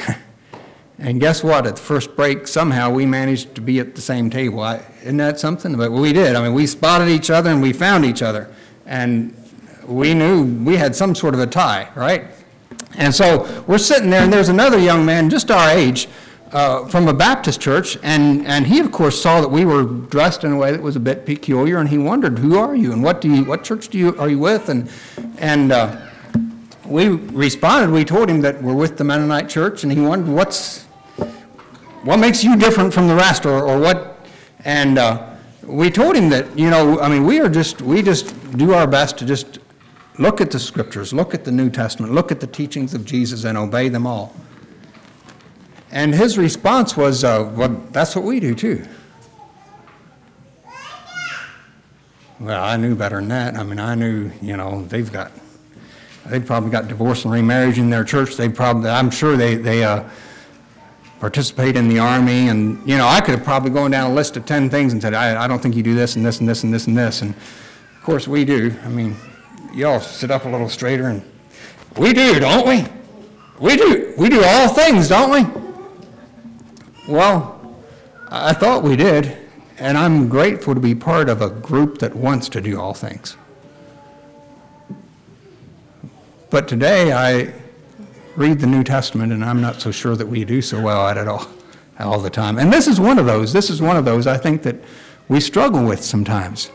and 0.99 1.21
guess 1.21 1.43
what? 1.43 1.67
At 1.67 1.77
the 1.77 1.83
first 1.83 2.15
break, 2.15 2.47
somehow 2.47 2.91
we 2.91 3.07
managed 3.07 3.55
to 3.55 3.61
be 3.61 3.81
at 3.81 3.95
the 3.95 4.01
same 4.01 4.31
table. 4.31 4.61
I, 4.61 4.85
isn't 5.03 5.17
that 5.17 5.41
something? 5.41 5.77
But 5.77 5.91
we 5.91 6.13
did. 6.13 6.37
I 6.37 6.43
mean, 6.43 6.55
we 6.55 6.67
spotted 6.67 7.09
each 7.09 7.31
other 7.31 7.51
and 7.51 7.63
we 7.63 7.73
found 7.73 8.05
each 8.05 8.23
other. 8.23 8.53
And 8.87 9.35
we 9.87 10.15
knew 10.15 10.45
we 10.45 10.77
had 10.77 10.95
some 10.95 11.15
sort 11.15 11.35
of 11.35 11.41
a 11.41 11.47
tie, 11.47 11.89
right? 11.95 12.27
And 12.97 13.15
so 13.15 13.63
we're 13.67 13.79
sitting 13.79 14.11
there, 14.11 14.23
and 14.23 14.33
there's 14.33 14.49
another 14.49 14.79
young 14.79 15.05
man 15.05 15.31
just 15.31 15.51
our 15.51 15.71
age 15.71 16.09
uh, 16.53 16.87
from 16.87 17.09
a 17.09 17.13
Baptist 17.13 17.61
church, 17.61 17.99
and, 18.03 18.47
and 18.47 18.67
he, 18.67 18.81
of 18.81 18.91
course, 18.91 19.21
saw 19.21 19.41
that 19.41 19.49
we 19.49 19.65
were 19.65 19.85
dressed 19.85 20.45
in 20.45 20.53
a 20.53 20.57
way 20.57 20.73
that 20.73 20.81
was 20.81 20.97
a 20.97 21.01
bit 21.01 21.27
peculiar, 21.27 21.79
and 21.79 21.89
he 21.89 21.99
wondered, 21.99 22.39
"Who 22.39 22.59
are 22.59 22.75
you, 22.75 22.93
and 22.93 23.03
what 23.03 23.21
do 23.21 23.29
you, 23.29 23.45
what 23.45 23.65
church 23.65 23.89
do 23.89 23.99
you 23.99 24.17
are 24.19 24.29
you 24.29 24.39
with?" 24.39 24.69
And 24.69 24.91
and 25.39 25.73
uh, 25.73 26.01
we 26.87 27.09
responded. 27.09 27.93
We 27.93 28.05
told 28.05 28.31
him 28.31 28.41
that 28.43 28.63
we're 28.63 28.75
with 28.75 28.97
the 28.97 29.05
Mennonite 29.05 29.49
Church, 29.49 29.83
and 29.83 29.93
he 29.93 30.01
wondered, 30.01 30.33
"What's 30.33 30.85
what 32.03 32.19
makes 32.19 32.43
you 32.43 32.57
different 32.57 32.95
from 32.95 33.09
the 33.09 33.15
rest, 33.15 33.45
or, 33.45 33.63
or 33.63 33.79
what?" 33.79 34.27
And 34.65 34.99
uh, 34.99 35.35
we 35.65 35.91
told 35.91 36.17
him 36.17 36.31
that 36.31 36.59
you 36.59 36.71
know, 36.71 36.99
I 37.01 37.09
mean, 37.09 37.27
we 37.27 37.41
are 37.41 37.49
just 37.51 37.83
we 37.83 38.03
just 38.03 38.35
do 38.57 38.73
our 38.73 38.87
best 38.87 39.19
to 39.19 39.27
just 39.27 39.59
look 40.19 40.41
at 40.41 40.51
the 40.51 40.59
scriptures, 40.59 41.13
look 41.13 41.35
at 41.35 41.45
the 41.45 41.53
New 41.53 41.69
Testament, 41.71 42.13
look 42.13 42.33
at 42.33 42.41
the 42.41 42.47
teachings 42.47 42.95
of 42.95 43.05
Jesus, 43.05 43.45
and 43.45 43.59
obey 43.59 43.89
them 43.89 44.07
all. 44.07 44.35
And 45.91 46.15
his 46.15 46.37
response 46.37 46.97
was, 46.97 47.25
uh, 47.25 47.51
Well, 47.55 47.81
that's 47.91 48.15
what 48.15 48.25
we 48.25 48.41
do 48.41 48.55
too. 48.55 48.87
Well, 52.41 52.63
I 52.63 52.77
knew 52.77 52.95
better 52.95 53.17
than 53.17 53.29
that. 53.29 53.57
I 53.57 53.65
mean, 53.65 53.81
I 53.81 53.97
knew, 53.97 54.31
you 54.41 54.57
know, 54.57 54.85
they've 54.85 55.11
got, 55.11 55.33
they've 56.27 56.45
probably 56.45 56.71
got 56.71 56.87
divorce 56.87 57.25
and 57.25 57.35
remarriage 57.35 57.79
in 57.79 57.91
their 57.91 58.05
church. 58.05 58.37
They 58.37 58.49
probably, 58.49 58.91
I'm 58.91 59.11
sure 59.11 59.37
they, 59.37 59.57
they 59.57 59.83
uh, 59.83 60.09
participate 61.19 61.75
in 61.75 61.89
the 61.89 61.99
army. 61.99 62.49
And, 62.49 62.89
you 62.89 62.97
know, 62.97 63.09
I 63.09 63.21
could 63.21 63.35
have 63.35 63.45
probably 63.45 63.71
gone 63.71 63.91
down 63.91 64.13
a 64.13 64.15
list 64.15 64.37
of 64.37 64.47
10 64.47 64.71
things 64.71 64.93
and 64.93 65.03
said, 65.03 65.15
I, 65.15 65.45
I 65.45 65.49
don't 65.49 65.61
think 65.61 65.75
you 65.75 65.83
do 65.83 65.97
this 65.97 66.15
and 66.15 66.25
this 66.25 66.39
and 66.39 66.49
this 66.49 66.63
and 66.63 66.73
this 66.73 66.87
and 66.87 66.97
this. 66.97 67.23
And 67.23 67.35
of 67.35 68.03
course 68.05 68.29
we 68.29 68.45
do. 68.45 68.73
I 68.85 68.89
mean, 68.89 69.17
y'all 69.75 69.99
sit 69.99 70.31
up 70.31 70.45
a 70.45 70.49
little 70.49 70.69
straighter 70.69 71.09
and 71.09 71.23
we 71.97 72.13
do, 72.13 72.39
don't 72.39 72.69
we? 72.69 72.87
We 73.59 73.77
do. 73.77 74.15
We 74.17 74.29
do 74.29 74.45
all 74.45 74.69
things, 74.69 75.09
don't 75.09 75.33
we? 75.33 75.68
Well, 77.09 77.75
I 78.29 78.53
thought 78.53 78.83
we 78.83 78.95
did, 78.95 79.35
and 79.79 79.97
I'm 79.97 80.29
grateful 80.29 80.75
to 80.75 80.81
be 80.81 80.95
part 80.95 81.31
of 81.31 81.41
a 81.41 81.49
group 81.49 82.01
that 82.01 82.15
wants 82.15 82.51
to 82.51 82.61
do 82.61 82.79
all 82.79 82.93
things. 82.93 83.35
But 86.51 86.69
today 86.69 87.15
I 87.15 87.55
read 88.37 88.61
the 88.61 88.67
New 88.67 88.85
Testament, 88.85 89.33
and 89.33 89.43
I'm 89.43 89.63
not 89.63 89.81
so 89.81 89.91
sure 89.91 90.17
that 90.17 90.27
we 90.27 90.45
do 90.45 90.61
so 90.61 90.83
well 90.83 91.09
at 91.09 91.17
it 91.17 91.27
all, 91.29 91.47
all 91.99 92.21
the 92.21 92.29
time. 92.29 92.59
And 92.59 92.71
this 92.71 92.87
is 92.87 93.01
one 93.01 93.19
of 93.19 93.25
those. 93.25 93.55
This 93.55 93.71
is 93.71 93.81
one 93.81 93.97
of 93.97 94.05
those 94.05 94.27
I 94.27 94.37
think 94.37 94.63
that 94.65 94.77
we 95.29 95.41
struggle 95.41 95.87
with 95.87 96.05
sometimes. 96.05 96.71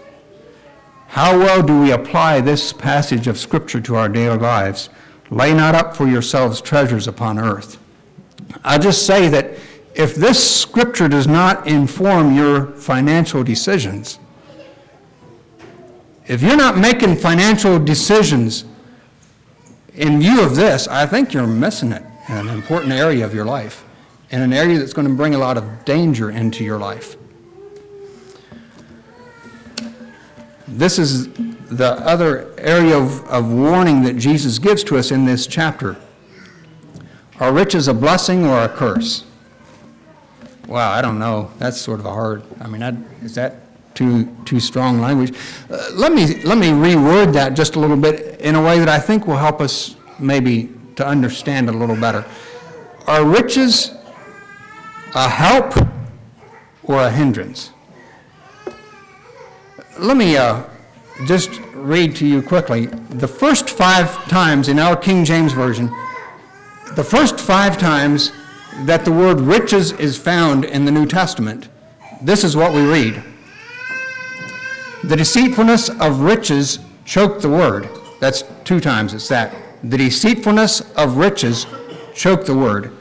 How 1.09 1.37
well 1.37 1.61
do 1.61 1.79
we 1.79 1.91
apply 1.91 2.41
this 2.41 2.73
passage 2.73 3.27
of 3.27 3.37
Scripture 3.37 3.81
to 3.81 3.95
our 3.97 4.09
daily 4.09 4.39
lives? 4.39 4.89
Lay 5.29 5.53
not 5.53 5.75
up 5.75 5.95
for 5.95 6.07
yourselves 6.07 6.59
treasures 6.59 7.07
upon 7.07 7.37
earth. 7.37 7.77
I 8.63 8.79
just 8.79 9.05
say 9.05 9.29
that 9.29 9.59
if 9.95 10.15
this 10.15 10.61
scripture 10.61 11.07
does 11.07 11.27
not 11.27 11.67
inform 11.67 12.35
your 12.35 12.67
financial 12.73 13.43
decisions, 13.43 14.19
if 16.25 16.41
you're 16.41 16.57
not 16.57 16.77
making 16.77 17.17
financial 17.17 17.77
decisions 17.77 18.65
in 19.93 20.19
view 20.19 20.41
of 20.41 20.55
this, 20.55 20.87
I 20.87 21.05
think 21.05 21.33
you're 21.33 21.45
missing 21.45 21.91
it 21.91 22.03
in 22.29 22.37
an 22.37 22.49
important 22.49 22.93
area 22.93 23.25
of 23.25 23.33
your 23.33 23.45
life, 23.45 23.83
in 24.31 24.41
an 24.41 24.53
area 24.53 24.79
that's 24.79 24.93
going 24.93 25.07
to 25.07 25.13
bring 25.13 25.35
a 25.35 25.37
lot 25.37 25.57
of 25.57 25.85
danger 25.85 26.31
into 26.31 26.63
your 26.63 26.79
life. 26.79 27.17
This 30.67 30.97
is 30.97 31.31
the 31.33 31.99
other 32.03 32.51
area 32.57 32.97
of, 32.97 33.27
of 33.27 33.51
warning 33.51 34.01
that 34.03 34.17
Jesus 34.17 34.57
gives 34.57 34.83
to 34.85 34.97
us 34.97 35.11
in 35.11 35.25
this 35.25 35.45
chapter. 35.45 35.97
Are 37.39 37.53
riches 37.53 37.87
a 37.87 37.93
blessing 37.93 38.45
or 38.45 38.63
a 38.63 38.69
curse? 38.69 39.25
Wow, 40.67 40.91
I 40.91 41.01
don't 41.01 41.19
know. 41.19 41.51
That's 41.57 41.79
sort 41.79 41.99
of 41.99 42.05
a 42.05 42.11
hard. 42.11 42.43
I 42.59 42.67
mean, 42.67 42.81
I, 42.81 42.95
is 43.23 43.35
that 43.35 43.55
too 43.95 44.33
too 44.45 44.59
strong 44.59 44.99
language? 44.99 45.35
Uh, 45.69 45.89
let 45.93 46.13
me 46.13 46.41
let 46.43 46.57
me 46.57 46.67
reword 46.69 47.33
that 47.33 47.53
just 47.53 47.75
a 47.75 47.79
little 47.79 47.97
bit 47.97 48.39
in 48.39 48.55
a 48.55 48.61
way 48.61 48.79
that 48.79 48.89
I 48.89 48.99
think 48.99 49.27
will 49.27 49.37
help 49.37 49.61
us 49.61 49.95
maybe 50.19 50.69
to 50.95 51.05
understand 51.05 51.69
it 51.69 51.75
a 51.75 51.77
little 51.77 51.95
better. 51.95 52.25
Are 53.07 53.25
riches 53.25 53.91
a 55.15 55.27
help 55.27 55.75
or 56.83 57.01
a 57.01 57.11
hindrance? 57.11 57.71
Let 59.99 60.17
me 60.17 60.37
uh, 60.37 60.63
just 61.25 61.59
read 61.73 62.15
to 62.15 62.25
you 62.25 62.41
quickly. 62.41 62.87
The 62.87 63.27
first 63.27 63.69
five 63.69 64.11
times 64.29 64.69
in 64.69 64.79
our 64.79 64.95
King 64.95 65.25
James 65.25 65.53
Version, 65.53 65.91
the 66.95 67.03
first 67.03 67.39
five 67.39 67.77
times 67.77 68.31
that 68.81 69.05
the 69.05 69.11
word 69.11 69.39
riches 69.39 69.91
is 69.93 70.17
found 70.17 70.65
in 70.65 70.85
the 70.85 70.91
New 70.91 71.05
Testament, 71.05 71.69
this 72.21 72.43
is 72.43 72.55
what 72.55 72.73
we 72.73 72.85
read 72.85 73.21
The 75.03 75.15
deceitfulness 75.15 75.89
of 75.89 76.21
riches 76.21 76.79
choke 77.05 77.41
the 77.41 77.49
word. 77.49 77.89
That's 78.19 78.43
two 78.63 78.79
times 78.79 79.13
it's 79.13 79.27
that. 79.27 79.53
The 79.83 79.97
deceitfulness 79.97 80.81
of 80.95 81.17
riches 81.17 81.67
choke 82.15 82.45
the 82.45 82.55
word. 82.55 82.91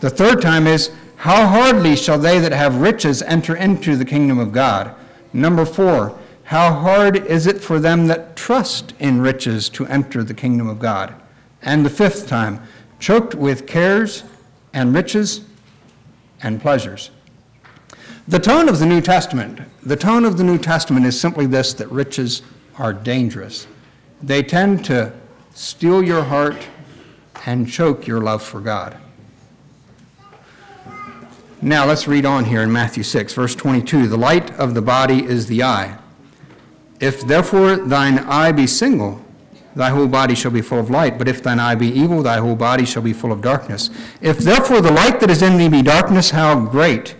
The 0.00 0.10
third 0.10 0.42
time 0.42 0.66
is, 0.66 0.90
How 1.16 1.46
hardly 1.46 1.94
shall 1.94 2.18
they 2.18 2.38
that 2.40 2.52
have 2.52 2.80
riches 2.80 3.22
enter 3.22 3.54
into 3.54 3.96
the 3.96 4.04
kingdom 4.04 4.38
of 4.38 4.52
God? 4.52 4.94
Number 5.32 5.64
four, 5.64 6.18
How 6.44 6.72
hard 6.72 7.16
is 7.16 7.46
it 7.46 7.60
for 7.60 7.78
them 7.78 8.08
that 8.08 8.34
trust 8.34 8.94
in 8.98 9.20
riches 9.20 9.68
to 9.70 9.86
enter 9.86 10.24
the 10.24 10.34
kingdom 10.34 10.68
of 10.68 10.80
God? 10.80 11.14
And 11.62 11.86
the 11.86 11.90
fifth 11.90 12.26
time, 12.26 12.60
choked 12.98 13.36
with 13.36 13.66
cares 13.66 14.24
and 14.72 14.94
riches 14.94 15.42
and 16.42 16.60
pleasures. 16.60 17.10
The 18.28 18.38
tone 18.38 18.68
of 18.68 18.78
the 18.78 18.86
New 18.86 19.00
Testament, 19.00 19.60
the 19.82 19.96
tone 19.96 20.24
of 20.24 20.38
the 20.38 20.44
New 20.44 20.58
Testament 20.58 21.06
is 21.06 21.20
simply 21.20 21.46
this 21.46 21.74
that 21.74 21.90
riches 21.90 22.42
are 22.78 22.92
dangerous. 22.92 23.66
They 24.22 24.42
tend 24.42 24.84
to 24.86 25.12
steal 25.54 26.02
your 26.02 26.22
heart 26.22 26.68
and 27.46 27.68
choke 27.68 28.06
your 28.06 28.20
love 28.20 28.42
for 28.42 28.60
God. 28.60 28.96
Now 31.60 31.86
let's 31.86 32.08
read 32.08 32.24
on 32.24 32.44
here 32.44 32.62
in 32.62 32.72
Matthew 32.72 33.02
6, 33.02 33.34
verse 33.34 33.54
22. 33.54 34.08
The 34.08 34.16
light 34.16 34.50
of 34.52 34.74
the 34.74 34.82
body 34.82 35.24
is 35.24 35.46
the 35.46 35.62
eye. 35.62 35.98
If 37.00 37.22
therefore 37.22 37.76
thine 37.76 38.18
eye 38.20 38.52
be 38.52 38.66
single, 38.66 39.24
thy 39.74 39.90
whole 39.90 40.08
body 40.08 40.34
shall 40.34 40.50
be 40.50 40.62
full 40.62 40.78
of 40.78 40.90
light. 40.90 41.18
But 41.18 41.28
if 41.28 41.42
thine 41.42 41.60
eye 41.60 41.74
be 41.74 41.88
evil, 41.88 42.22
thy 42.22 42.38
whole 42.38 42.56
body 42.56 42.84
shall 42.84 43.02
be 43.02 43.12
full 43.12 43.32
of 43.32 43.40
darkness. 43.40 43.90
If 44.20 44.38
therefore 44.38 44.80
the 44.80 44.92
light 44.92 45.20
that 45.20 45.30
is 45.30 45.42
in 45.42 45.56
thee 45.58 45.68
be 45.68 45.82
darkness, 45.82 46.30
how 46.30 46.58
great 46.60 47.16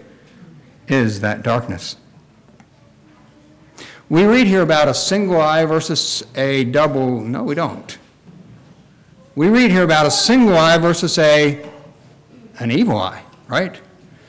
is 0.89 1.21
that 1.21 1.43
darkness? 1.43 1.97
We 4.09 4.25
read 4.25 4.47
here 4.47 4.63
about 4.63 4.89
a 4.89 4.95
single 4.95 5.41
eye 5.41 5.65
versus 5.65 6.23
a 6.35 6.65
double. 6.65 7.21
No, 7.21 7.45
we 7.45 7.55
don't. 7.55 7.99
We 9.35 9.49
read 9.49 9.71
here 9.71 9.85
about 9.85 10.05
a 10.05 10.11
single 10.11 10.57
eye 10.57 10.77
versus 10.77 11.19
a 11.19 11.67
an 12.59 12.71
evil 12.71 12.99
eye, 12.99 13.23
right? 13.49 13.81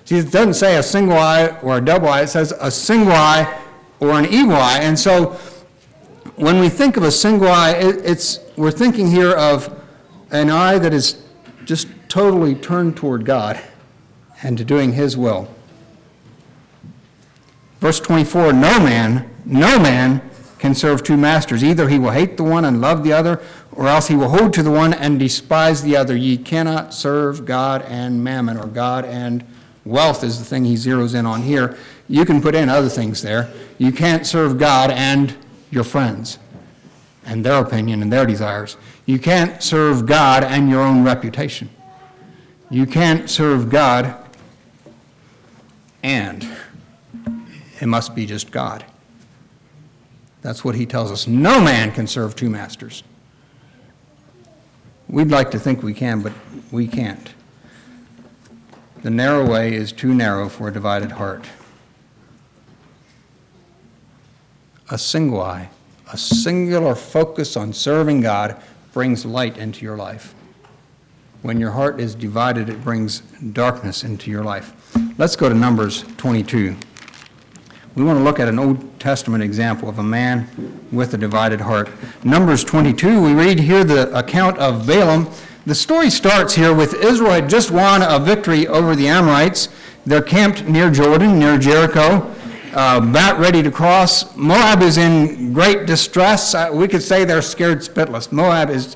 See, 0.06 0.18
it 0.18 0.32
doesn't 0.32 0.54
say 0.54 0.78
a 0.78 0.84
single 0.84 1.18
eye 1.18 1.48
or 1.62 1.78
a 1.78 1.82
double 1.82 2.08
eye. 2.08 2.22
It 2.22 2.28
says 2.28 2.54
a 2.60 2.72
single 2.72 3.14
eye 3.14 3.62
or 4.00 4.12
an 4.12 4.26
evil 4.26 4.56
eye. 4.56 4.80
And 4.82 4.98
so 4.98 5.40
when 6.36 6.60
we 6.60 6.70
think 6.70 6.98
of 6.98 7.04
a 7.04 7.12
single 7.12 7.50
eye, 7.50 7.72
it, 7.72 8.06
it's, 8.06 8.40
we're 8.56 8.72
thinking 8.72 9.10
here 9.10 9.32
of 9.32 9.84
an 10.32 10.50
eye 10.50 10.80
that 10.80 10.94
is 10.94 11.24
just 11.66 11.88
totally 12.08 12.56
turned 12.56 12.98
toward 12.98 13.26
God 13.26 13.60
and 14.42 14.58
to 14.58 14.66
doing 14.66 14.94
His 14.94 15.16
will. 15.16 15.54
Verse 17.80 18.00
24 18.00 18.54
No 18.54 18.80
man, 18.80 19.30
no 19.46 19.80
man 19.80 20.22
can 20.58 20.74
serve 20.74 21.04
two 21.04 21.18
masters. 21.18 21.64
Either 21.64 21.90
he 21.90 22.00
will 22.00 22.12
hate 22.12 22.38
the 22.38 22.44
one 22.44 22.64
and 22.64 22.80
love 22.80 23.04
the 23.04 23.12
other, 23.12 23.42
or 23.74 23.88
else 23.88 24.08
he 24.08 24.16
will 24.16 24.30
hold 24.30 24.54
to 24.54 24.64
the 24.64 24.72
one 24.72 24.94
and 24.94 25.20
despise 25.20 25.82
the 25.84 25.98
other. 25.98 26.16
Ye 26.16 26.38
cannot 26.38 26.94
serve 26.94 27.46
God 27.46 27.82
and 27.82 28.24
mammon, 28.24 28.58
or 28.58 28.68
God 28.68 29.04
and 29.04 29.44
wealth 29.84 30.24
is 30.24 30.40
the 30.40 30.46
thing 30.46 30.64
he 30.64 30.76
zeroes 30.76 31.14
in 31.14 31.26
on 31.26 31.42
here. 31.42 31.78
You 32.08 32.24
can 32.24 32.42
put 32.42 32.56
in 32.56 32.70
other 32.70 32.88
things 32.88 33.22
there. 33.22 33.52
You 33.78 33.92
can't 33.92 34.26
serve 34.26 34.58
God 34.58 34.90
and 34.90 35.36
your 35.74 35.84
friends 35.84 36.40
and 37.26 37.46
their 37.46 37.60
opinion 37.60 38.02
and 38.02 38.12
their 38.12 38.26
desires. 38.26 38.78
You 39.06 39.20
can't 39.20 39.62
serve 39.62 40.06
God 40.06 40.44
and 40.44 40.70
your 40.70 40.82
own 40.82 41.04
reputation. 41.04 41.70
You 42.70 42.86
can't 42.86 43.30
serve 43.30 43.70
God 43.70 44.16
and 46.04 46.48
it 47.80 47.88
must 47.88 48.14
be 48.14 48.26
just 48.26 48.52
God. 48.52 48.86
That's 50.42 50.64
what 50.64 50.76
he 50.76 50.86
tells 50.86 51.12
us. 51.12 51.28
No 51.28 51.62
man 51.62 51.92
can 51.92 52.06
serve 52.06 52.36
two 52.36 52.50
masters. 52.50 53.04
We'd 55.08 55.32
like 55.32 55.52
to 55.52 55.60
think 55.60 55.82
we 55.82 55.94
can, 55.94 56.22
but 56.22 56.34
we 56.72 56.88
can't. 56.88 57.34
The 59.04 59.10
narrow 59.10 59.50
way 59.50 59.74
is 59.74 59.92
too 59.92 60.14
narrow 60.14 60.50
for 60.50 60.68
a 60.68 60.74
divided 60.74 61.12
heart. 61.12 61.46
A 64.94 64.98
single 64.98 65.42
eye, 65.42 65.68
a 66.12 66.18
singular 66.18 66.94
focus 66.94 67.58
on 67.58 67.74
serving 67.74 68.22
God 68.22 68.62
brings 68.94 69.26
light 69.26 69.58
into 69.58 69.84
your 69.84 69.98
life. 69.98 70.36
When 71.42 71.60
your 71.60 71.72
heart 71.72 72.00
is 72.00 72.14
divided, 72.14 72.70
it 72.70 72.84
brings 72.84 73.22
darkness 73.54 74.04
into 74.04 74.30
your 74.30 74.44
life. 74.44 74.72
Let's 75.18 75.36
go 75.36 75.50
to 75.50 75.56
Numbers 75.56 76.04
22. 76.18 76.76
We 77.96 78.04
want 78.04 78.20
to 78.20 78.24
look 78.24 78.40
at 78.40 78.48
an 78.48 78.60
Old 78.60 79.00
Testament 79.00 79.44
example 79.44 79.90
of 79.90 79.98
a 79.98 80.04
man 80.04 80.48
with 80.92 81.16
a 81.16 81.18
divided 81.18 81.62
heart. 81.62 81.90
Numbers 82.24 82.64
22, 82.64 83.20
we 83.20 83.34
read 83.34 83.60
here 83.60 83.84
the 83.84 84.16
account 84.16 84.60
of 84.60 84.86
Balaam. 84.86 85.28
The 85.66 85.74
story 85.74 86.12
starts 86.12 86.54
here 86.54 86.74
with 86.74 86.94
Israel 87.04 87.32
had 87.32 87.50
just 87.50 87.72
won 87.72 88.04
a 88.04 88.20
victory 88.20 88.68
over 88.68 88.96
the 88.96 89.08
Amorites. 89.08 89.70
They're 90.06 90.22
camped 90.22 90.66
near 90.66 90.92
Jordan, 90.92 91.40
near 91.40 91.58
Jericho 91.58 92.32
uh, 92.74 93.00
about 93.04 93.40
ready 93.40 93.62
to 93.62 93.70
cross. 93.72 94.36
Moab 94.36 94.82
is 94.82 94.98
in 94.98 95.54
great 95.54 95.86
distress. 95.86 96.56
Uh, 96.56 96.70
we 96.74 96.88
could 96.88 97.04
say 97.04 97.24
they're 97.24 97.42
scared 97.42 97.80
spitless. 97.80 98.32
Moab 98.32 98.70
is, 98.70 98.96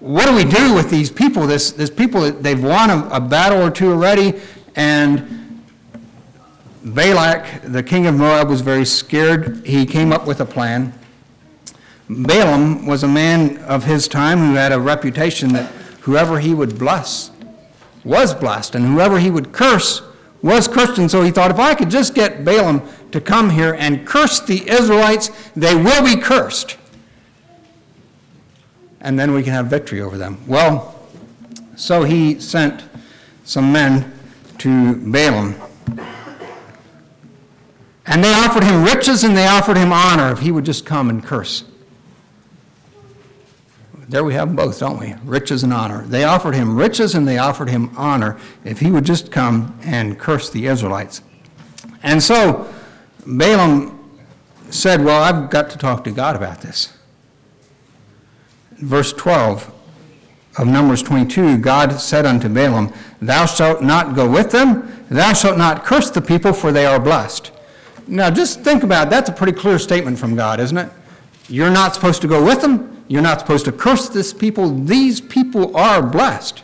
what 0.00 0.26
do 0.26 0.36
we 0.36 0.44
do 0.44 0.74
with 0.74 0.90
these 0.90 1.10
people? 1.10 1.46
This, 1.46 1.72
this 1.72 1.90
people, 1.90 2.30
they've 2.30 2.62
won 2.62 2.90
a, 2.90 3.08
a 3.08 3.20
battle 3.20 3.62
or 3.62 3.70
two 3.70 3.90
already, 3.90 4.34
and 4.76 5.62
Balak, 6.84 7.62
the 7.62 7.82
king 7.82 8.06
of 8.06 8.14
Moab, 8.14 8.50
was 8.50 8.60
very 8.60 8.84
scared. 8.84 9.66
He 9.66 9.86
came 9.86 10.12
up 10.12 10.26
with 10.26 10.40
a 10.40 10.44
plan. 10.44 10.92
Balaam 12.10 12.84
was 12.84 13.02
a 13.02 13.08
man 13.08 13.56
of 13.58 13.84
his 13.84 14.06
time 14.06 14.38
who 14.38 14.54
had 14.54 14.72
a 14.72 14.78
reputation 14.78 15.54
that 15.54 15.72
whoever 16.02 16.40
he 16.40 16.52
would 16.52 16.78
bless 16.78 17.30
was 18.04 18.34
blessed, 18.34 18.74
and 18.74 18.84
whoever 18.84 19.18
he 19.18 19.30
would 19.30 19.52
curse 19.52 20.02
was 20.42 20.68
cursed. 20.68 20.98
And 20.98 21.10
so 21.10 21.22
he 21.22 21.30
thought, 21.30 21.50
if 21.50 21.58
I 21.58 21.74
could 21.74 21.88
just 21.88 22.14
get 22.14 22.44
Balaam 22.44 22.82
to 23.14 23.20
come 23.20 23.50
here 23.50 23.74
and 23.74 24.04
curse 24.04 24.40
the 24.40 24.68
Israelites, 24.68 25.30
they 25.54 25.72
will 25.72 26.02
be 26.02 26.20
cursed. 26.20 26.76
And 29.00 29.16
then 29.16 29.32
we 29.32 29.44
can 29.44 29.52
have 29.52 29.66
victory 29.66 30.00
over 30.00 30.18
them. 30.18 30.42
Well, 30.48 31.00
so 31.76 32.02
he 32.02 32.40
sent 32.40 32.82
some 33.44 33.70
men 33.70 34.12
to 34.58 34.96
Balaam. 34.96 35.54
And 38.04 38.24
they 38.24 38.34
offered 38.34 38.64
him 38.64 38.82
riches 38.82 39.22
and 39.22 39.36
they 39.36 39.46
offered 39.46 39.76
him 39.76 39.92
honor 39.92 40.32
if 40.32 40.40
he 40.40 40.50
would 40.50 40.64
just 40.64 40.84
come 40.84 41.08
and 41.08 41.22
curse. 41.22 41.62
There 44.08 44.24
we 44.24 44.34
have 44.34 44.56
both, 44.56 44.80
don't 44.80 44.98
we? 44.98 45.14
Riches 45.22 45.62
and 45.62 45.72
honor. 45.72 46.02
They 46.02 46.24
offered 46.24 46.56
him 46.56 46.76
riches 46.76 47.14
and 47.14 47.28
they 47.28 47.38
offered 47.38 47.70
him 47.70 47.92
honor 47.96 48.40
if 48.64 48.80
he 48.80 48.90
would 48.90 49.04
just 49.04 49.30
come 49.30 49.78
and 49.84 50.18
curse 50.18 50.50
the 50.50 50.66
Israelites. 50.66 51.22
And 52.02 52.20
so 52.20 52.68
Balaam 53.26 53.98
said, 54.70 55.04
Well, 55.04 55.22
I've 55.22 55.50
got 55.50 55.70
to 55.70 55.78
talk 55.78 56.04
to 56.04 56.10
God 56.10 56.36
about 56.36 56.60
this. 56.60 56.96
Verse 58.72 59.12
12 59.12 59.72
of 60.58 60.66
Numbers 60.66 61.02
22 61.02 61.58
God 61.58 62.00
said 62.00 62.26
unto 62.26 62.48
Balaam, 62.48 62.92
Thou 63.20 63.46
shalt 63.46 63.82
not 63.82 64.14
go 64.14 64.28
with 64.28 64.50
them, 64.50 65.04
thou 65.08 65.32
shalt 65.32 65.58
not 65.58 65.84
curse 65.84 66.10
the 66.10 66.20
people, 66.20 66.52
for 66.52 66.72
they 66.72 66.86
are 66.86 67.00
blessed. 67.00 67.50
Now, 68.06 68.30
just 68.30 68.60
think 68.60 68.82
about 68.82 69.06
it. 69.06 69.10
That's 69.10 69.30
a 69.30 69.32
pretty 69.32 69.52
clear 69.58 69.78
statement 69.78 70.18
from 70.18 70.34
God, 70.34 70.60
isn't 70.60 70.76
it? 70.76 70.90
You're 71.48 71.70
not 71.70 71.94
supposed 71.94 72.20
to 72.22 72.28
go 72.28 72.44
with 72.44 72.60
them. 72.60 73.04
You're 73.08 73.22
not 73.22 73.40
supposed 73.40 73.64
to 73.66 73.72
curse 73.72 74.08
this 74.08 74.32
people. 74.32 74.74
These 74.84 75.20
people 75.20 75.76
are 75.76 76.02
blessed. 76.02 76.62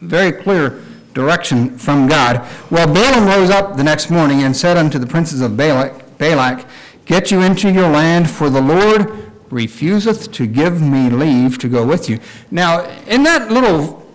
Very 0.00 0.32
clear 0.32 0.82
direction 1.14 1.78
from 1.78 2.08
God. 2.08 2.46
Well, 2.70 2.92
Balaam 2.92 3.26
rose 3.26 3.50
up 3.50 3.76
the 3.76 3.84
next 3.84 4.10
morning 4.10 4.42
and 4.42 4.56
said 4.56 4.76
unto 4.76 4.98
the 4.98 5.06
princes 5.06 5.40
of 5.40 5.56
Balak, 5.56 6.18
Balak, 6.18 6.66
Get 7.06 7.30
you 7.30 7.42
into 7.42 7.70
your 7.70 7.88
land, 7.88 8.30
for 8.30 8.48
the 8.48 8.60
Lord 8.60 9.30
refuseth 9.50 10.32
to 10.32 10.46
give 10.46 10.80
me 10.80 11.10
leave 11.10 11.58
to 11.58 11.68
go 11.68 11.86
with 11.86 12.08
you. 12.08 12.18
Now, 12.50 12.84
in 13.06 13.22
that 13.24 13.50
little 13.50 14.06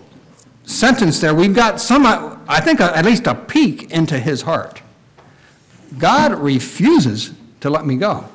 sentence 0.64 1.20
there, 1.20 1.34
we've 1.34 1.54
got 1.54 1.80
some, 1.80 2.04
I 2.04 2.60
think, 2.60 2.80
at 2.80 3.04
least 3.04 3.26
a 3.26 3.34
peek 3.34 3.90
into 3.90 4.18
his 4.18 4.42
heart. 4.42 4.82
God 5.98 6.32
refuses 6.32 7.32
to 7.60 7.70
let 7.70 7.86
me 7.86 7.96
go. 7.96 8.28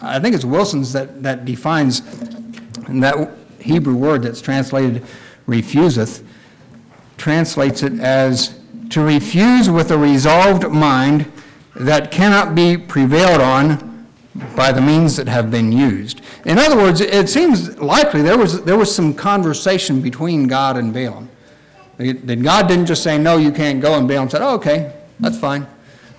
I 0.00 0.20
think 0.20 0.34
it's 0.34 0.44
Wilson's 0.44 0.92
that, 0.92 1.22
that 1.22 1.44
defines 1.44 2.02
that 2.88 3.30
Hebrew 3.60 3.96
word 3.96 4.22
that's 4.22 4.40
translated 4.40 5.04
refuseth 5.46 6.22
translates 7.18 7.82
it 7.82 8.00
as 8.00 8.58
to 8.90 9.02
refuse 9.02 9.68
with 9.68 9.90
a 9.90 9.98
resolved 9.98 10.70
mind 10.70 11.30
that 11.74 12.10
cannot 12.10 12.54
be 12.54 12.76
prevailed 12.76 13.40
on 13.40 14.06
by 14.56 14.72
the 14.72 14.80
means 14.80 15.16
that 15.16 15.28
have 15.28 15.50
been 15.50 15.72
used. 15.72 16.20
In 16.44 16.58
other 16.58 16.76
words, 16.76 17.00
it 17.00 17.28
seems 17.28 17.78
likely 17.78 18.22
there 18.22 18.38
was, 18.38 18.62
there 18.64 18.76
was 18.76 18.94
some 18.94 19.12
conversation 19.12 20.00
between 20.00 20.46
God 20.46 20.76
and 20.76 20.92
Balaam. 20.92 21.28
That 21.98 22.42
God 22.42 22.68
didn't 22.68 22.86
just 22.86 23.02
say, 23.02 23.18
No, 23.18 23.36
you 23.36 23.50
can't 23.50 23.80
go, 23.80 23.98
and 23.98 24.06
Balaam 24.06 24.30
said, 24.30 24.40
oh, 24.42 24.54
Okay, 24.54 24.94
that's 25.18 25.38
fine. 25.38 25.66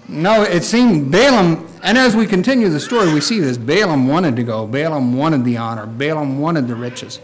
No, 0.09 0.43
it 0.43 0.63
seemed 0.63 1.11
Balaam, 1.11 1.67
and 1.83 1.97
as 1.97 2.15
we 2.15 2.25
continue 2.25 2.67
the 2.67 2.79
story, 2.79 3.13
we 3.13 3.21
see 3.21 3.39
this. 3.39 3.57
Balaam 3.57 4.07
wanted 4.07 4.35
to 4.35 4.43
go. 4.43 4.67
Balaam 4.67 5.15
wanted 5.15 5.45
the 5.45 5.55
honor. 5.55 5.85
Balaam 5.85 6.39
wanted 6.39 6.67
the 6.67 6.75
riches. 6.75 7.19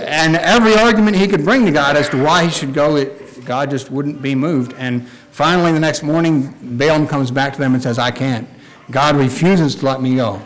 And 0.00 0.36
every 0.36 0.74
argument 0.74 1.16
he 1.16 1.28
could 1.28 1.44
bring 1.44 1.64
to 1.66 1.72
God 1.72 1.96
as 1.96 2.08
to 2.10 2.22
why 2.22 2.44
he 2.44 2.50
should 2.50 2.74
go, 2.74 2.96
it, 2.96 3.44
God 3.44 3.70
just 3.70 3.90
wouldn't 3.90 4.22
be 4.22 4.34
moved. 4.34 4.74
And 4.74 5.08
finally, 5.30 5.72
the 5.72 5.80
next 5.80 6.02
morning, 6.02 6.54
Balaam 6.62 7.06
comes 7.06 7.30
back 7.30 7.52
to 7.54 7.58
them 7.58 7.74
and 7.74 7.82
says, 7.82 7.98
I 7.98 8.10
can't. 8.10 8.48
God 8.90 9.16
refuses 9.16 9.74
to 9.76 9.86
let 9.86 10.02
me 10.02 10.16
go. 10.16 10.40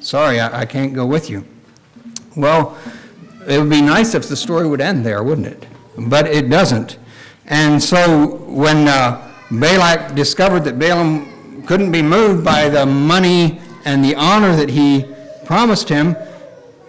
Sorry, 0.00 0.40
I, 0.40 0.62
I 0.62 0.66
can't 0.66 0.94
go 0.94 1.06
with 1.06 1.30
you. 1.30 1.44
Well, 2.36 2.76
it 3.46 3.58
would 3.58 3.70
be 3.70 3.80
nice 3.80 4.14
if 4.14 4.28
the 4.28 4.36
story 4.36 4.68
would 4.68 4.80
end 4.80 5.06
there, 5.06 5.22
wouldn't 5.22 5.46
it? 5.46 5.66
But 5.96 6.26
it 6.26 6.50
doesn't. 6.50 6.98
And 7.46 7.82
so 7.82 8.36
when 8.46 8.88
uh, 8.88 9.32
Balak 9.50 10.14
discovered 10.14 10.64
that 10.64 10.78
Balaam 10.78 11.62
couldn't 11.66 11.92
be 11.92 12.02
moved 12.02 12.44
by 12.44 12.68
the 12.68 12.84
money 12.84 13.60
and 13.84 14.04
the 14.04 14.14
honor 14.16 14.54
that 14.56 14.68
he 14.68 15.06
promised 15.44 15.88
him, 15.88 16.16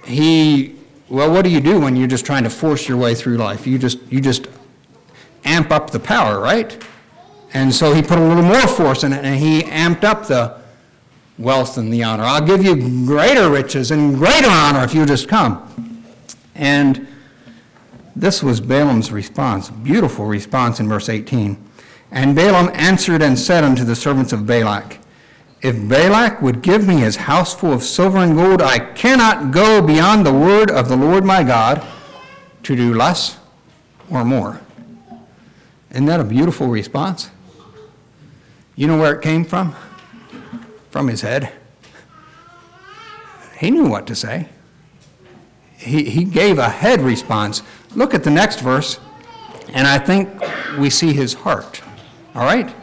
he, 0.03 0.75
well, 1.09 1.31
what 1.31 1.43
do 1.43 1.49
you 1.49 1.61
do 1.61 1.79
when 1.79 1.95
you're 1.95 2.07
just 2.07 2.25
trying 2.25 2.43
to 2.43 2.49
force 2.49 2.87
your 2.87 2.97
way 2.97 3.15
through 3.15 3.37
life? 3.37 3.65
You 3.65 3.77
just, 3.77 3.99
you 4.11 4.19
just 4.19 4.47
amp 5.45 5.71
up 5.71 5.91
the 5.91 5.99
power, 5.99 6.39
right? 6.39 6.85
And 7.53 7.73
so 7.73 7.93
he 7.93 8.01
put 8.01 8.17
a 8.17 8.27
little 8.27 8.43
more 8.43 8.67
force 8.67 9.03
in 9.03 9.13
it, 9.13 9.23
and 9.23 9.39
he 9.39 9.61
amped 9.63 10.03
up 10.03 10.27
the 10.27 10.57
wealth 11.37 11.77
and 11.77 11.93
the 11.93 12.03
honor. 12.03 12.23
I'll 12.23 12.45
give 12.45 12.63
you 12.63 13.05
greater 13.05 13.49
riches 13.49 13.91
and 13.91 14.15
greater 14.15 14.49
honor 14.49 14.83
if 14.83 14.93
you 14.93 15.05
just 15.05 15.29
come. 15.29 16.03
And 16.55 17.07
this 18.15 18.41
was 18.41 18.59
Balaam's 18.59 19.11
response, 19.11 19.69
beautiful 19.69 20.25
response 20.25 20.79
in 20.79 20.89
verse 20.89 21.07
18. 21.07 21.63
And 22.11 22.35
Balaam 22.35 22.71
answered 22.73 23.21
and 23.21 23.37
said 23.37 23.63
unto 23.63 23.83
the 23.83 23.95
servants 23.95 24.33
of 24.33 24.45
Balak, 24.45 24.97
If 25.61 25.87
Balak 25.87 26.41
would 26.41 26.61
give 26.61 26.87
me 26.87 26.97
his 26.97 27.15
house 27.15 27.53
full 27.55 27.73
of 27.73 27.83
silver 27.83 28.19
and 28.19 28.35
gold, 28.35 28.61
I 28.61 28.79
cannot 28.79 29.51
go 29.51 29.81
beyond 29.81 30.25
the 30.25 30.33
word 30.33 30.69
of 30.69 30.87
the 30.87 30.95
Lord 30.95 31.25
my 31.25 31.43
God 31.43 31.85
to 32.63 32.75
do 32.75 32.93
less 32.93 33.37
or 34.09 34.23
more. 34.23 34.61
Isn't 35.91 36.05
that 36.05 36.19
a 36.19 36.23
beautiful 36.23 36.67
response? 36.67 37.31
You 38.75 38.87
know 38.87 38.99
where 38.99 39.15
it 39.15 39.21
came 39.21 39.43
from? 39.43 39.75
from 40.97 41.07
his 41.07 41.21
head. 41.21 41.51
He 43.59 43.69
knew 43.69 43.87
what 43.87 44.07
to 44.07 44.15
say. 44.15 44.49
He, 45.77 46.09
he 46.09 46.23
gave 46.23 46.57
a 46.57 46.69
head 46.69 47.01
response. 47.01 47.61
Look 47.95 48.15
at 48.15 48.23
the 48.23 48.31
next 48.31 48.61
verse, 48.61 48.99
and 49.73 49.87
I 49.87 49.99
think 49.99 50.29
we 50.79 50.89
see 50.89 51.13
his 51.13 51.35
heart. 51.35 51.81
All 52.33 52.45
right? 52.45 52.73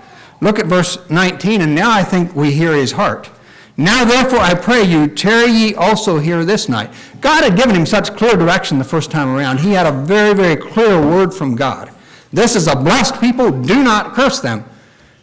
Look 0.45 0.59
at 0.59 0.67
verse 0.67 0.99
19, 1.09 1.63
and 1.63 1.75
now 1.75 1.91
I 1.91 2.03
think 2.03 2.37
we 2.37 2.53
hear 2.53 2.75
his 2.75 2.93
heart. 2.93 3.31
Now, 3.79 4.05
therefore, 4.05 4.41
I 4.41 4.53
pray 4.53 4.83
you, 4.83 5.07
tarry 5.07 5.51
ye 5.51 5.75
also 5.75 6.19
here 6.19 6.45
this 6.45 6.69
night. 6.69 6.93
God 7.23 7.45
had 7.45 7.57
given 7.57 7.75
him 7.75 7.87
such 7.87 8.15
clear 8.15 8.37
direction 8.37 8.79
the 8.79 8.85
first 8.85 9.11
time 9.11 9.35
around. 9.35 9.61
He 9.61 9.73
had 9.73 9.87
a 9.87 10.05
very, 10.05 10.35
very 10.35 10.57
clear 10.57 11.01
word 11.01 11.33
from 11.33 11.57
God. 11.57 11.91
This 12.31 12.57
is 12.57 12.67
a 12.67 12.77
blessed 12.77 13.19
people, 13.23 13.51
do 13.51 13.83
not 13.83 14.13
curse 14.13 14.41
them. 14.41 14.67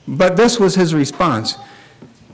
But 0.08 0.38
this 0.38 0.60
was 0.60 0.74
his 0.74 0.96
response 0.96 1.56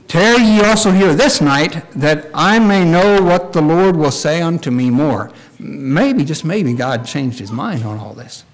Tarry 0.06 0.42
ye 0.42 0.60
also 0.62 0.90
here 0.90 1.14
this 1.14 1.42
night, 1.42 1.84
that 1.92 2.30
I 2.32 2.58
may 2.58 2.90
know 2.90 3.20
what 3.20 3.52
the 3.52 3.60
Lord 3.60 3.94
will 3.94 4.10
say 4.10 4.40
unto 4.40 4.70
me 4.70 4.88
more. 4.88 5.30
Maybe, 5.58 6.24
just 6.24 6.46
maybe, 6.46 6.72
God 6.72 7.04
changed 7.04 7.38
his 7.38 7.52
mind 7.52 7.84
on 7.84 7.98
all 7.98 8.14
this. 8.14 8.44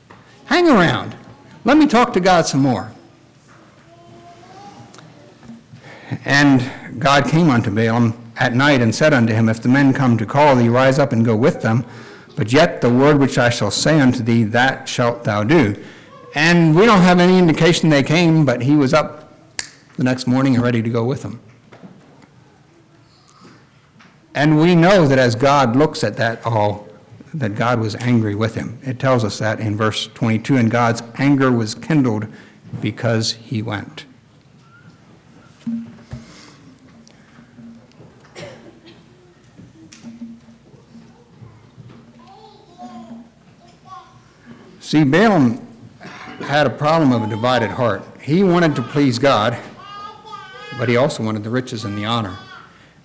Hang 0.47 0.68
around. 0.68 1.14
Let 1.64 1.79
me 1.79 1.87
talk 1.87 2.12
to 2.14 2.20
God 2.20 2.47
some 2.47 2.62
more. 2.62 2.90
And 6.24 7.00
God 7.00 7.29
came 7.29 7.50
unto 7.50 7.70
Balaam 7.70 8.18
at 8.37 8.55
night 8.55 8.81
and 8.81 8.94
said 8.94 9.12
unto 9.12 9.33
him, 9.33 9.48
If 9.48 9.62
the 9.62 9.68
men 9.68 9.92
come 9.92 10.16
to 10.18 10.27
call 10.27 10.57
thee, 10.57 10.68
rise 10.68 10.98
up 10.98 11.12
and 11.12 11.24
go 11.24 11.37
with 11.37 11.62
them. 11.62 11.85
But 12.37 12.53
yet 12.53 12.81
the 12.81 12.90
word 12.90 13.18
which 13.18 13.38
I 13.38 13.50
shall 13.50 13.70
say 13.70 14.00
unto 14.00 14.22
thee, 14.22 14.44
that 14.44 14.88
shalt 14.88 15.24
thou 15.24 15.44
do. 15.44 15.83
And 16.35 16.74
we 16.74 16.85
don't 16.85 17.03
have 17.03 17.20
any 17.20 17.38
indication 17.38 17.90
they 17.90 18.03
came, 18.03 18.44
but 18.44 18.62
he 18.62 18.74
was 18.74 18.92
up 18.92 19.33
the 19.96 20.05
next 20.05 20.27
morning 20.27 20.55
and 20.55 20.64
ready 20.64 20.83
to 20.83 20.90
go 20.90 21.05
with 21.05 21.22
them. 21.22 21.40
And 24.35 24.59
we 24.59 24.74
know 24.74 25.07
that 25.07 25.18
as 25.18 25.37
God 25.37 25.77
looks 25.77 26.03
at 26.03 26.16
that 26.16 26.44
all, 26.44 26.88
that 27.33 27.55
God 27.55 27.79
was 27.79 27.94
angry 27.96 28.35
with 28.35 28.57
him. 28.57 28.79
It 28.83 28.98
tells 28.98 29.24
us 29.24 29.38
that 29.38 29.61
in 29.61 29.77
verse 29.77 30.09
22 30.09 30.57
and 30.57 30.70
God's 30.70 31.03
anger 31.18 31.53
was 31.53 31.77
kindled 31.77 32.27
because 32.81 33.33
he 33.33 33.62
went. 33.62 34.07
See, 44.85 45.03
Balaam 45.03 45.66
had 46.40 46.66
a 46.66 46.70
problem 46.70 47.11
of 47.12 47.23
a 47.23 47.27
divided 47.27 47.70
heart. 47.70 48.03
He 48.20 48.44
wanted 48.44 48.77
to 48.77 48.83
please 48.83 49.18
God, 49.18 49.57
but 50.79 50.90
he 50.90 50.99
also 50.99 51.23
wanted 51.23 51.42
the 51.42 51.49
riches 51.49 51.87
and 51.87 51.97
the 51.97 52.05
honor. 52.05 52.37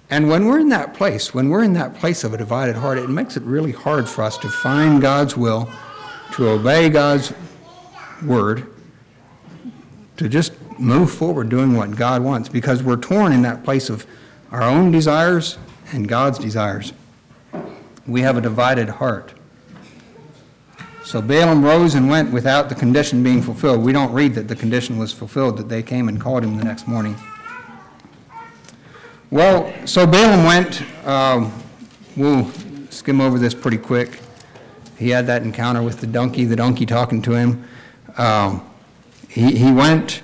And 0.10 0.28
when 0.28 0.46
we're 0.46 0.60
in 0.60 0.68
that 0.70 0.94
place, 0.94 1.34
when 1.34 1.48
we're 1.48 1.64
in 1.64 1.72
that 1.74 1.96
place 1.96 2.26
of 2.26 2.34
a 2.34 2.38
divided 2.38 2.76
heart, 2.76 2.98
it 2.98 3.10
makes 3.10 3.38
it 3.38 3.44
really 3.44 3.72
hard 3.72 4.10
for 4.10 4.24
us 4.24 4.38
to 4.40 4.50
find 4.50 5.02
God's 5.02 5.38
will, 5.38 5.72
to 6.34 6.50
obey 6.50 6.90
God's 6.90 7.32
word, 8.26 8.70
to 10.18 10.28
just 10.28 10.52
move 10.78 11.10
forward 11.10 11.48
doing 11.48 11.78
what 11.78 11.96
God 11.96 12.22
wants, 12.22 12.50
because 12.50 12.84
we're 12.84 12.98
torn 12.98 13.32
in 13.32 13.42
that 13.44 13.64
place 13.64 13.90
of 13.90 14.06
our 14.52 14.64
own 14.64 14.92
desires 14.92 15.58
and 15.94 16.10
God's 16.10 16.40
desires. 16.40 16.92
We 18.06 18.20
have 18.20 18.36
a 18.36 18.42
divided 18.42 18.90
heart. 18.90 19.34
So 21.10 21.24
Balaam 21.24 21.66
rose 21.66 21.96
and 21.96 22.08
went 22.08 22.32
without 22.32 22.70
the 22.70 22.76
condition 22.76 23.24
being 23.24 23.42
fulfilled. 23.42 23.82
We 23.82 23.92
don't 23.92 24.14
read 24.14 24.36
that 24.36 24.48
the 24.48 24.56
condition 24.56 25.00
was 25.00 25.12
fulfilled, 25.12 25.58
that 25.58 25.68
they 25.68 25.82
came 25.82 26.08
and 26.08 26.22
called 26.22 26.44
him 26.44 26.56
the 26.56 26.64
next 26.64 26.88
morning. 26.88 27.16
Well, 29.32 29.74
so 29.88 30.06
Balaam 30.06 30.46
went. 30.46 30.84
Um, 31.08 31.52
we'll 32.16 32.52
skim 32.92 33.22
over 33.22 33.40
this 33.40 33.56
pretty 33.56 33.80
quick. 33.80 34.20
He 35.00 35.10
had 35.10 35.26
that 35.26 35.42
encounter 35.42 35.82
with 35.82 36.00
the 36.00 36.06
donkey, 36.06 36.46
the 36.46 36.56
donkey 36.56 36.86
talking 36.86 37.24
to 37.24 37.32
him. 37.32 37.68
Um, 38.20 38.70
he, 39.28 39.56
he 39.56 39.72
went, 39.72 40.22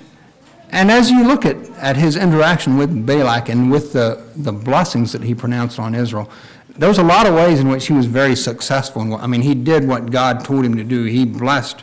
and 0.70 0.88
as 0.88 1.10
you 1.10 1.26
look 1.26 1.44
at, 1.44 1.56
at 1.78 1.96
his 1.96 2.14
interaction 2.14 2.76
with 2.76 3.04
Balak 3.04 3.48
and 3.48 3.72
with 3.72 3.92
the, 3.92 4.24
the 4.36 4.52
blessings 4.52 5.10
that 5.10 5.24
he 5.24 5.34
pronounced 5.34 5.80
on 5.80 5.96
Israel, 5.96 6.30
there 6.78 6.88
was 6.88 6.98
a 6.98 7.02
lot 7.04 7.26
of 7.26 7.34
ways 7.34 7.60
in 7.60 7.68
which 7.68 7.86
he 7.86 7.92
was 7.92 8.06
very 8.06 8.36
successful. 8.36 9.14
I 9.14 9.26
mean, 9.26 9.42
he 9.42 9.54
did 9.54 9.86
what 9.86 10.10
God 10.10 10.44
told 10.44 10.64
him 10.64 10.76
to 10.76 10.84
do. 10.84 11.04
He 11.04 11.24
blessed. 11.24 11.82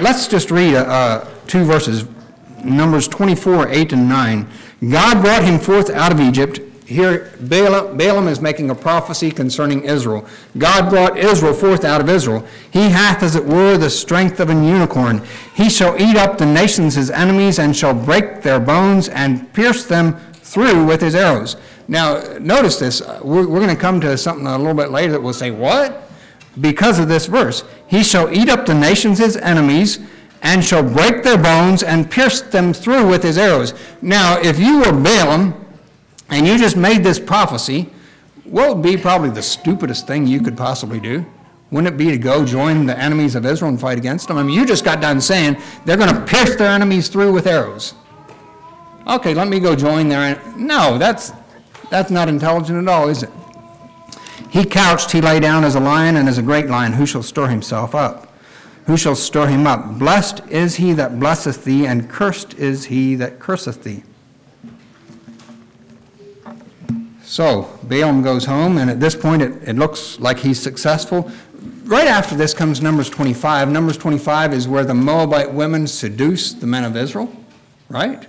Let's 0.00 0.28
just 0.28 0.50
read 0.50 0.74
uh, 0.74 0.82
uh 0.82 1.28
two 1.46 1.64
verses 1.64 2.06
Numbers 2.64 3.06
24, 3.08 3.68
8 3.68 3.92
and 3.92 4.08
9. 4.08 4.48
God 4.90 5.22
brought 5.22 5.44
him 5.44 5.58
forth 5.58 5.88
out 5.90 6.12
of 6.12 6.20
Egypt. 6.20 6.60
Here, 6.86 7.32
Balaam, 7.40 7.96
Balaam 7.96 8.28
is 8.28 8.40
making 8.40 8.70
a 8.70 8.74
prophecy 8.74 9.30
concerning 9.30 9.82
Israel. 9.84 10.24
God 10.56 10.88
brought 10.88 11.18
Israel 11.18 11.52
forth 11.52 11.84
out 11.84 12.00
of 12.00 12.08
Israel. 12.08 12.46
He 12.70 12.90
hath, 12.90 13.22
as 13.22 13.34
it 13.34 13.44
were, 13.44 13.76
the 13.76 13.90
strength 13.90 14.38
of 14.38 14.50
an 14.50 14.62
unicorn. 14.62 15.22
He 15.54 15.68
shall 15.68 16.00
eat 16.00 16.16
up 16.16 16.38
the 16.38 16.46
nations 16.46 16.94
his 16.94 17.10
enemies, 17.10 17.58
and 17.58 17.76
shall 17.76 17.94
break 17.94 18.42
their 18.42 18.60
bones, 18.60 19.08
and 19.08 19.52
pierce 19.52 19.84
them 19.84 20.16
through 20.34 20.84
with 20.84 21.00
his 21.00 21.16
arrows. 21.16 21.56
Now, 21.88 22.20
notice 22.38 22.78
this. 22.78 23.00
Uh, 23.00 23.20
we're, 23.22 23.46
we're 23.46 23.60
going 23.60 23.74
to 23.74 23.80
come 23.80 24.00
to 24.00 24.18
something 24.18 24.46
a 24.46 24.58
little 24.58 24.74
bit 24.74 24.90
later 24.90 25.12
that 25.12 25.20
will 25.20 25.32
say, 25.32 25.50
What? 25.50 26.10
Because 26.60 26.98
of 26.98 27.08
this 27.08 27.26
verse. 27.26 27.64
He 27.86 28.02
shall 28.02 28.32
eat 28.32 28.48
up 28.48 28.66
the 28.66 28.74
nations 28.74 29.18
his 29.18 29.36
enemies, 29.36 30.00
and 30.42 30.64
shall 30.64 30.82
break 30.82 31.22
their 31.22 31.38
bones 31.38 31.82
and 31.82 32.10
pierce 32.10 32.40
them 32.40 32.72
through 32.72 33.08
with 33.08 33.22
his 33.22 33.38
arrows. 33.38 33.74
Now, 34.02 34.40
if 34.40 34.58
you 34.58 34.78
were 34.78 34.92
Balaam 34.92 35.54
and 36.28 36.46
you 36.46 36.58
just 36.58 36.76
made 36.76 37.02
this 37.02 37.18
prophecy, 37.18 37.90
what 38.44 38.74
would 38.74 38.82
be 38.82 38.96
probably 38.96 39.30
the 39.30 39.42
stupidest 39.42 40.06
thing 40.06 40.26
you 40.26 40.40
could 40.40 40.56
possibly 40.56 41.00
do? 41.00 41.26
Wouldn't 41.70 41.92
it 41.92 41.98
be 41.98 42.10
to 42.10 42.18
go 42.18 42.44
join 42.44 42.86
the 42.86 42.96
enemies 42.96 43.34
of 43.34 43.44
Israel 43.44 43.70
and 43.70 43.80
fight 43.80 43.98
against 43.98 44.28
them? 44.28 44.38
I 44.38 44.44
mean, 44.44 44.54
you 44.54 44.64
just 44.64 44.84
got 44.84 45.00
done 45.00 45.20
saying 45.20 45.56
they're 45.84 45.96
going 45.96 46.14
to 46.14 46.24
pierce 46.24 46.54
their 46.54 46.70
enemies 46.70 47.08
through 47.08 47.32
with 47.32 47.46
arrows. 47.46 47.94
Okay, 49.08 49.34
let 49.34 49.48
me 49.48 49.58
go 49.58 49.74
join 49.74 50.08
their. 50.08 50.40
No, 50.56 50.96
that's 50.96 51.32
that's 51.90 52.10
not 52.10 52.28
intelligent 52.28 52.78
at 52.78 52.88
all, 52.88 53.08
is 53.08 53.22
it? 53.22 53.30
He 54.50 54.64
couched, 54.64 55.12
he 55.12 55.20
lay 55.20 55.40
down 55.40 55.64
as 55.64 55.74
a 55.74 55.80
lion, 55.80 56.16
and 56.16 56.28
as 56.28 56.38
a 56.38 56.42
great 56.42 56.66
lion, 56.66 56.94
who 56.94 57.06
shall 57.06 57.22
store 57.22 57.48
himself 57.48 57.94
up? 57.94 58.32
Who 58.86 58.96
shall 58.96 59.16
store 59.16 59.48
him 59.48 59.66
up? 59.66 59.98
Blessed 59.98 60.40
is 60.48 60.76
he 60.76 60.92
that 60.92 61.18
blesseth 61.18 61.64
thee, 61.64 61.86
and 61.86 62.08
cursed 62.08 62.54
is 62.54 62.86
he 62.86 63.16
that 63.16 63.38
curseth 63.38 63.82
thee. 63.82 64.04
So 67.24 67.68
Balaam 67.82 68.22
goes 68.22 68.44
home, 68.44 68.78
and 68.78 68.88
at 68.88 69.00
this 69.00 69.16
point 69.16 69.42
it, 69.42 69.68
it 69.68 69.76
looks 69.76 70.20
like 70.20 70.38
he's 70.38 70.60
successful. 70.60 71.30
Right 71.84 72.06
after 72.06 72.36
this 72.36 72.54
comes 72.54 72.80
Numbers 72.80 73.10
25. 73.10 73.68
Numbers 73.68 73.96
25 73.96 74.54
is 74.54 74.68
where 74.68 74.84
the 74.84 74.94
Moabite 74.94 75.52
women 75.52 75.86
seduce 75.86 76.52
the 76.52 76.66
men 76.66 76.84
of 76.84 76.96
Israel, 76.96 77.30
right? 77.88 78.28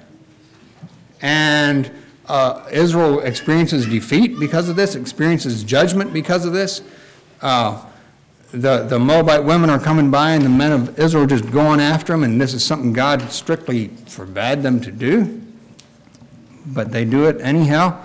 And 1.21 1.91
uh, 2.28 2.67
Israel 2.71 3.21
experiences 3.21 3.86
defeat 3.86 4.39
because 4.39 4.69
of 4.69 4.75
this, 4.75 4.95
experiences 4.95 5.63
judgment 5.63 6.13
because 6.13 6.45
of 6.45 6.53
this. 6.53 6.82
Uh, 7.41 7.84
the, 8.51 8.84
the 8.84 8.97
Moabite 8.97 9.43
women 9.43 9.69
are 9.69 9.80
coming 9.80 10.09
by, 10.09 10.32
and 10.32 10.43
the 10.43 10.49
men 10.49 10.71
of 10.71 10.97
Israel 10.99 11.23
are 11.23 11.28
just 11.28 11.51
going 11.51 11.80
after 11.80 12.13
them, 12.13 12.23
and 12.23 12.39
this 12.39 12.53
is 12.53 12.63
something 12.63 12.93
God 12.93 13.30
strictly 13.32 13.89
forbade 14.07 14.61
them 14.61 14.80
to 14.82 14.91
do. 14.91 15.41
But 16.65 16.91
they 16.91 17.05
do 17.05 17.25
it 17.28 17.41
anyhow. 17.41 18.01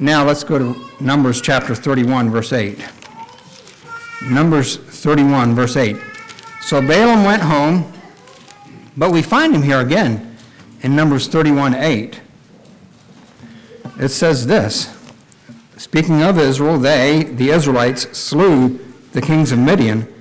Now 0.00 0.24
let's 0.24 0.42
go 0.42 0.58
to 0.58 0.84
Numbers 1.00 1.40
chapter 1.40 1.74
31, 1.74 2.30
verse 2.30 2.52
8. 2.52 2.84
Numbers 4.22 4.76
31, 4.76 5.54
verse 5.54 5.76
8. 5.76 5.96
So 6.60 6.80
Balaam 6.80 7.24
went 7.24 7.42
home, 7.42 7.93
but 8.96 9.10
we 9.10 9.22
find 9.22 9.54
him 9.54 9.62
here 9.62 9.80
again 9.80 10.36
in 10.82 10.94
Numbers 10.94 11.28
31, 11.28 11.74
8. 11.74 12.20
It 13.98 14.08
says 14.08 14.46
this 14.46 14.94
Speaking 15.76 16.22
of 16.22 16.38
Israel, 16.38 16.78
they, 16.78 17.24
the 17.24 17.50
Israelites, 17.50 18.16
slew 18.16 18.78
the 19.12 19.20
kings 19.20 19.52
of 19.52 19.58
Midian, 19.58 20.12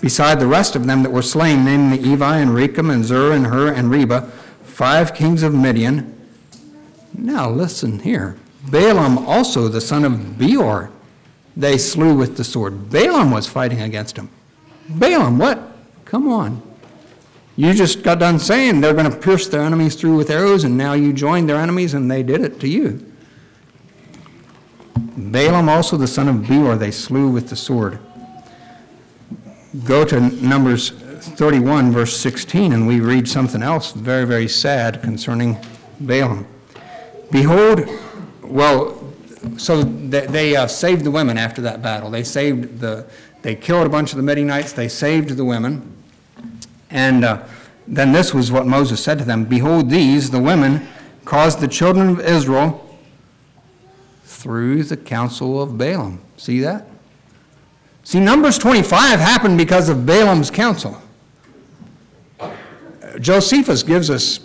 beside 0.00 0.40
the 0.40 0.46
rest 0.46 0.76
of 0.76 0.86
them 0.86 1.02
that 1.02 1.10
were 1.10 1.22
slain, 1.22 1.64
namely 1.64 1.98
Evi 1.98 2.42
and 2.42 2.50
Rekem 2.50 2.92
and 2.92 3.04
Zur 3.04 3.32
and 3.32 3.46
Hur 3.46 3.72
and 3.72 3.90
Reba, 3.90 4.22
five 4.62 5.14
kings 5.14 5.42
of 5.42 5.54
Midian. 5.54 6.16
Now 7.12 7.50
listen 7.50 7.98
here. 7.98 8.36
Balaam 8.70 9.18
also, 9.18 9.68
the 9.68 9.80
son 9.80 10.04
of 10.04 10.38
Beor, 10.38 10.90
they 11.56 11.78
slew 11.78 12.14
with 12.14 12.36
the 12.36 12.44
sword. 12.44 12.90
Balaam 12.90 13.30
was 13.30 13.46
fighting 13.46 13.80
against 13.80 14.16
him. 14.16 14.30
Balaam, 14.88 15.38
what? 15.38 15.60
Come 16.04 16.28
on. 16.28 16.69
You 17.60 17.74
just 17.74 18.02
got 18.02 18.20
done 18.20 18.38
saying 18.38 18.80
they're 18.80 18.94
going 18.94 19.10
to 19.10 19.14
pierce 19.14 19.46
their 19.46 19.60
enemies 19.60 19.94
through 19.94 20.16
with 20.16 20.30
arrows, 20.30 20.64
and 20.64 20.78
now 20.78 20.94
you 20.94 21.12
joined 21.12 21.46
their 21.46 21.58
enemies 21.58 21.92
and 21.92 22.10
they 22.10 22.22
did 22.22 22.40
it 22.40 22.58
to 22.60 22.66
you. 22.66 23.04
Balaam 24.96 25.68
also, 25.68 25.98
the 25.98 26.06
son 26.06 26.26
of 26.26 26.48
Beor, 26.48 26.76
they 26.76 26.90
slew 26.90 27.28
with 27.28 27.50
the 27.50 27.56
sword. 27.56 27.98
Go 29.84 30.06
to 30.06 30.20
Numbers 30.42 30.88
31, 30.88 31.92
verse 31.92 32.16
16, 32.16 32.72
and 32.72 32.86
we 32.86 32.98
read 32.98 33.28
something 33.28 33.62
else 33.62 33.92
very, 33.92 34.24
very 34.24 34.48
sad 34.48 35.02
concerning 35.02 35.58
Balaam. 36.00 36.46
Behold, 37.30 37.86
well, 38.42 39.12
so 39.58 39.82
they, 39.82 40.24
they 40.24 40.56
uh, 40.56 40.66
saved 40.66 41.04
the 41.04 41.10
women 41.10 41.36
after 41.36 41.60
that 41.60 41.82
battle. 41.82 42.10
They 42.10 42.24
saved 42.24 42.80
the, 42.80 43.04
they 43.42 43.54
killed 43.54 43.86
a 43.86 43.90
bunch 43.90 44.12
of 44.12 44.16
the 44.16 44.22
Midianites. 44.22 44.72
They 44.72 44.88
saved 44.88 45.36
the 45.36 45.44
women. 45.44 45.98
And 46.90 47.24
uh, 47.24 47.46
then 47.86 48.12
this 48.12 48.34
was 48.34 48.50
what 48.50 48.66
Moses 48.66 49.02
said 49.02 49.18
to 49.18 49.24
them 49.24 49.44
Behold, 49.44 49.90
these, 49.90 50.30
the 50.30 50.40
women, 50.40 50.86
caused 51.24 51.60
the 51.60 51.68
children 51.68 52.08
of 52.08 52.20
Israel 52.20 52.86
through 54.24 54.84
the 54.84 54.96
counsel 54.96 55.62
of 55.62 55.76
Balaam. 55.76 56.20
See 56.36 56.60
that? 56.60 56.86
See, 58.02 58.20
Numbers 58.20 58.58
25 58.58 59.20
happened 59.20 59.58
because 59.58 59.88
of 59.88 60.06
Balaam's 60.06 60.50
counsel. 60.50 61.00
Josephus 63.20 63.82
gives 63.82 64.08
us 64.08 64.40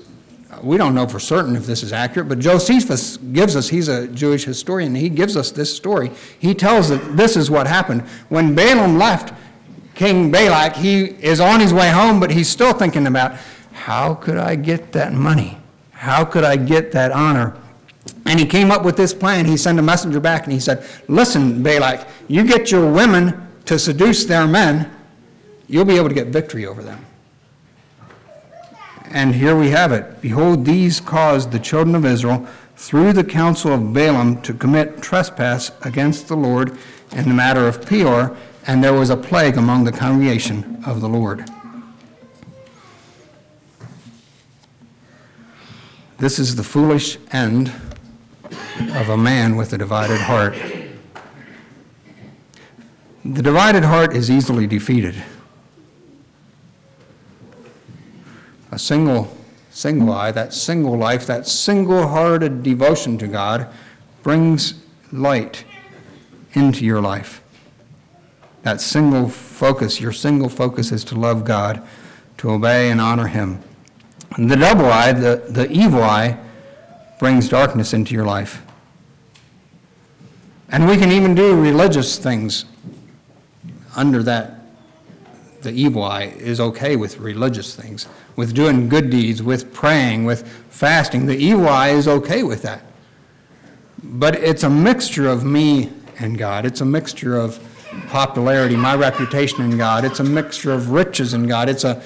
we 0.65 0.77
don't 0.77 0.95
know 0.95 1.07
for 1.07 1.19
certain 1.19 1.55
if 1.55 1.65
this 1.65 1.83
is 1.83 1.93
accurate, 1.93 2.27
but 2.27 2.39
Josephus 2.39 3.17
gives 3.17 3.55
us, 3.55 3.69
he's 3.69 3.87
a 3.87 4.07
Jewish 4.07 4.45
historian, 4.45 4.95
he 4.95 5.09
gives 5.09 5.37
us 5.37 5.51
this 5.51 5.75
story. 5.75 6.11
He 6.39 6.55
tells 6.55 6.89
that 6.89 7.15
this 7.15 7.37
is 7.37 7.51
what 7.51 7.67
happened. 7.67 8.01
When 8.29 8.55
Balaam 8.55 8.97
left 8.97 9.33
King 9.95 10.29
Balak, 10.29 10.75
he 10.75 11.05
is 11.05 11.39
on 11.39 11.59
his 11.59 11.73
way 11.73 11.89
home, 11.89 12.19
but 12.19 12.29
he's 12.29 12.49
still 12.49 12.73
thinking 12.73 13.07
about 13.07 13.37
how 13.71 14.13
could 14.13 14.37
I 14.37 14.55
get 14.55 14.91
that 14.91 15.13
money? 15.13 15.57
How 15.91 16.25
could 16.25 16.43
I 16.43 16.57
get 16.57 16.91
that 16.91 17.11
honor? 17.11 17.57
And 18.25 18.39
he 18.39 18.45
came 18.45 18.71
up 18.71 18.83
with 18.83 18.97
this 18.97 19.13
plan. 19.13 19.45
He 19.45 19.57
sent 19.57 19.79
a 19.79 19.81
messenger 19.81 20.19
back 20.19 20.43
and 20.43 20.53
he 20.53 20.59
said, 20.59 20.85
Listen, 21.07 21.63
Balak, 21.63 22.07
you 22.27 22.43
get 22.45 22.71
your 22.71 22.91
women 22.91 23.47
to 23.65 23.79
seduce 23.79 24.25
their 24.25 24.47
men, 24.47 24.91
you'll 25.67 25.85
be 25.85 25.95
able 25.95 26.09
to 26.09 26.15
get 26.15 26.27
victory 26.27 26.65
over 26.65 26.83
them. 26.83 27.05
And 29.09 29.33
here 29.33 29.55
we 29.55 29.69
have 29.69 29.91
it. 29.91 30.21
Behold, 30.21 30.65
these 30.65 30.99
caused 30.99 31.51
the 31.51 31.59
children 31.59 31.95
of 31.95 32.05
Israel 32.05 32.47
through 32.75 33.13
the 33.13 33.23
counsel 33.23 33.73
of 33.73 33.93
Balaam 33.93 34.41
to 34.41 34.53
commit 34.53 35.01
trespass 35.01 35.71
against 35.83 36.27
the 36.27 36.35
Lord 36.35 36.77
in 37.11 37.29
the 37.29 37.33
matter 37.33 37.67
of 37.67 37.85
Peor, 37.85 38.35
and 38.67 38.83
there 38.83 38.93
was 38.93 39.09
a 39.09 39.17
plague 39.17 39.57
among 39.57 39.83
the 39.83 39.91
congregation 39.91 40.83
of 40.85 41.01
the 41.01 41.09
Lord. 41.09 41.49
This 46.17 46.39
is 46.39 46.55
the 46.55 46.63
foolish 46.63 47.17
end 47.31 47.71
of 48.93 49.09
a 49.09 49.17
man 49.17 49.55
with 49.55 49.73
a 49.73 49.77
divided 49.77 50.19
heart. 50.19 50.55
The 53.23 53.41
divided 53.41 53.83
heart 53.83 54.15
is 54.15 54.31
easily 54.31 54.67
defeated. 54.67 55.15
a 58.75 58.79
single, 58.79 59.33
single 59.71 60.11
eye, 60.11 60.31
that 60.31 60.53
single 60.53 60.97
life, 60.97 61.25
that 61.25 61.47
single 61.47 62.09
hearted 62.09 62.61
devotion 62.61 63.17
to 63.17 63.25
God 63.25 63.67
brings 64.21 64.73
light 65.13 65.63
into 66.53 66.83
your 66.83 66.99
life. 66.99 67.41
That 68.65 68.81
single 68.81 69.29
focus, 69.29 70.01
your 70.01 70.11
single 70.11 70.49
focus 70.49 70.91
is 70.91 71.03
to 71.05 71.15
love 71.15 71.45
God, 71.45 71.87
to 72.37 72.49
obey 72.49 72.89
and 72.89 72.99
honor 72.99 73.27
Him. 73.27 73.61
And 74.37 74.49
the 74.49 74.55
double 74.55 74.87
eye, 74.87 75.13
the, 75.13 75.43
the 75.47 75.69
evil 75.71 76.01
eye, 76.01 76.39
brings 77.19 77.47
darkness 77.47 77.93
into 77.93 78.15
your 78.15 78.25
life. 78.25 78.63
And 80.69 80.87
we 80.87 80.97
can 80.97 81.11
even 81.11 81.35
do 81.35 81.61
religious 81.61 82.17
things 82.17 82.65
under 83.95 84.23
that 84.23 84.61
the 85.61 85.71
evil 85.71 86.01
eye 86.01 86.33
is 86.35 86.59
okay 86.59 86.95
with 86.95 87.19
religious 87.19 87.75
things, 87.75 88.07
with 88.35 88.55
doing 88.55 88.89
good 88.89 89.11
deeds, 89.11 89.43
with 89.43 89.75
praying, 89.75 90.25
with 90.25 90.41
fasting. 90.71 91.27
The 91.27 91.37
evil 91.37 91.69
eye 91.69 91.89
is 91.89 92.07
okay 92.07 92.41
with 92.41 92.63
that. 92.63 92.81
But 94.03 94.33
it's 94.33 94.63
a 94.63 94.71
mixture 94.71 95.27
of 95.27 95.43
me 95.43 95.91
and 96.17 96.35
God. 96.35 96.65
It's 96.65 96.81
a 96.81 96.85
mixture 96.85 97.37
of 97.37 97.59
popularity, 98.07 98.75
my 98.75 98.95
reputation 98.95 99.61
in 99.61 99.77
God. 99.77 100.05
It's 100.05 100.19
a 100.19 100.23
mixture 100.23 100.71
of 100.71 100.91
riches 100.91 101.33
in 101.33 101.47
God. 101.47 101.69
It's 101.69 101.83
a 101.83 102.01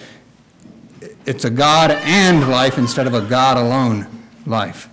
it's 1.26 1.46
a 1.46 1.50
God 1.50 1.92
and 1.92 2.50
life 2.50 2.78
instead 2.78 3.06
of 3.06 3.14
a 3.14 3.22
God 3.22 3.58
alone 3.58 4.08
life. 4.46 4.90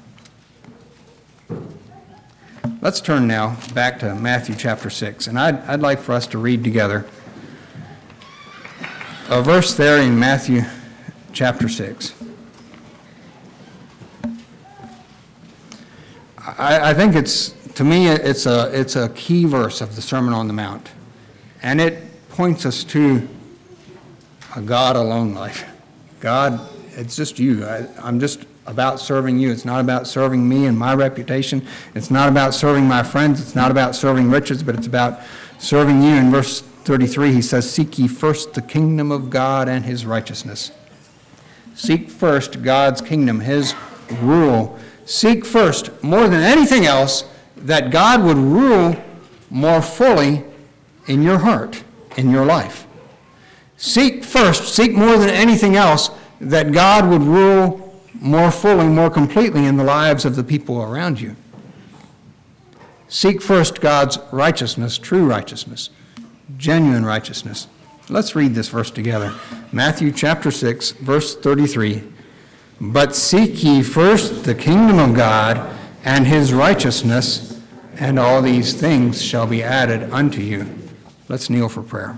Let's 2.82 3.00
turn 3.00 3.26
now 3.26 3.56
back 3.74 3.98
to 4.00 4.14
Matthew 4.14 4.54
chapter 4.54 4.90
6, 4.90 5.26
and 5.26 5.38
I'd, 5.38 5.58
I'd 5.62 5.80
like 5.80 5.98
for 5.98 6.12
us 6.12 6.26
to 6.28 6.38
read 6.38 6.62
together 6.62 7.06
a 9.28 9.42
verse 9.42 9.74
there 9.74 9.98
in 9.98 10.18
Matthew 10.18 10.62
chapter 11.32 11.68
6. 11.68 12.14
I, 16.58 16.90
I 16.90 16.94
think 16.94 17.16
it's, 17.16 17.54
to 17.76 17.84
me, 17.84 18.08
it's 18.08 18.46
a, 18.46 18.70
it's 18.78 18.96
a 18.96 19.10
key 19.10 19.44
verse 19.44 19.82
of 19.82 19.96
the 19.96 20.02
Sermon 20.02 20.32
on 20.32 20.46
the 20.46 20.54
Mount. 20.54 20.88
And 21.62 21.78
it 21.78 22.02
points 22.30 22.64
us 22.64 22.82
to 22.84 23.28
a 24.56 24.62
God 24.62 24.96
alone 24.96 25.34
life. 25.34 25.64
God, 26.20 26.58
it's 26.92 27.14
just 27.14 27.38
you. 27.38 27.66
I, 27.66 27.86
I'm 27.98 28.18
just 28.18 28.46
about 28.66 28.98
serving 28.98 29.38
you. 29.38 29.50
It's 29.52 29.66
not 29.66 29.80
about 29.80 30.06
serving 30.06 30.48
me 30.48 30.64
and 30.64 30.78
my 30.78 30.94
reputation. 30.94 31.66
It's 31.94 32.10
not 32.10 32.30
about 32.30 32.54
serving 32.54 32.86
my 32.86 33.02
friends. 33.02 33.42
It's 33.42 33.54
not 33.54 33.70
about 33.70 33.94
serving 33.94 34.30
riches, 34.30 34.62
but 34.62 34.74
it's 34.74 34.86
about 34.86 35.20
serving 35.58 36.02
you. 36.02 36.14
In 36.14 36.30
verse 36.30 36.62
33, 36.62 37.34
he 37.34 37.42
says, 37.42 37.70
Seek 37.70 37.98
ye 37.98 38.08
first 38.08 38.54
the 38.54 38.62
kingdom 38.62 39.12
of 39.12 39.28
God 39.28 39.68
and 39.68 39.84
his 39.84 40.06
righteousness. 40.06 40.72
Seek 41.74 42.08
first 42.08 42.62
God's 42.62 43.02
kingdom, 43.02 43.40
his 43.40 43.74
rule. 44.22 44.78
Seek 45.04 45.44
first, 45.44 46.02
more 46.02 46.26
than 46.26 46.42
anything 46.42 46.86
else, 46.86 47.24
that 47.56 47.90
God 47.90 48.22
would 48.22 48.36
rule 48.36 48.96
more 49.50 49.82
fully 49.82 50.44
in 51.06 51.22
your 51.22 51.38
heart, 51.38 51.82
in 52.16 52.30
your 52.30 52.44
life. 52.44 52.86
Seek 53.76 54.24
first, 54.24 54.74
seek 54.74 54.92
more 54.92 55.18
than 55.18 55.30
anything 55.30 55.76
else, 55.76 56.10
that 56.40 56.72
God 56.72 57.08
would 57.08 57.22
rule 57.22 58.00
more 58.14 58.50
fully, 58.50 58.86
more 58.86 59.10
completely 59.10 59.66
in 59.66 59.76
the 59.76 59.84
lives 59.84 60.24
of 60.24 60.36
the 60.36 60.44
people 60.44 60.82
around 60.82 61.20
you. 61.20 61.36
Seek 63.08 63.40
first 63.40 63.80
God's 63.80 64.18
righteousness, 64.32 64.98
true 64.98 65.26
righteousness 65.26 65.90
genuine 66.56 67.04
righteousness. 67.04 67.68
Let's 68.08 68.36
read 68.36 68.54
this 68.54 68.68
verse 68.68 68.90
together. 68.90 69.34
Matthew 69.72 70.12
chapter 70.12 70.50
6, 70.50 70.92
verse 70.92 71.34
33. 71.36 72.02
But 72.80 73.14
seek 73.14 73.64
ye 73.64 73.82
first 73.82 74.44
the 74.44 74.54
kingdom 74.54 74.98
of 74.98 75.14
God 75.14 75.75
and 76.06 76.24
his 76.24 76.54
righteousness, 76.54 77.60
and 77.98 78.16
all 78.16 78.40
these 78.40 78.72
things 78.72 79.20
shall 79.20 79.46
be 79.46 79.60
added 79.60 80.08
unto 80.12 80.40
you. 80.40 80.64
Let's 81.28 81.50
kneel 81.50 81.68
for 81.68 81.82
prayer. 81.82 82.16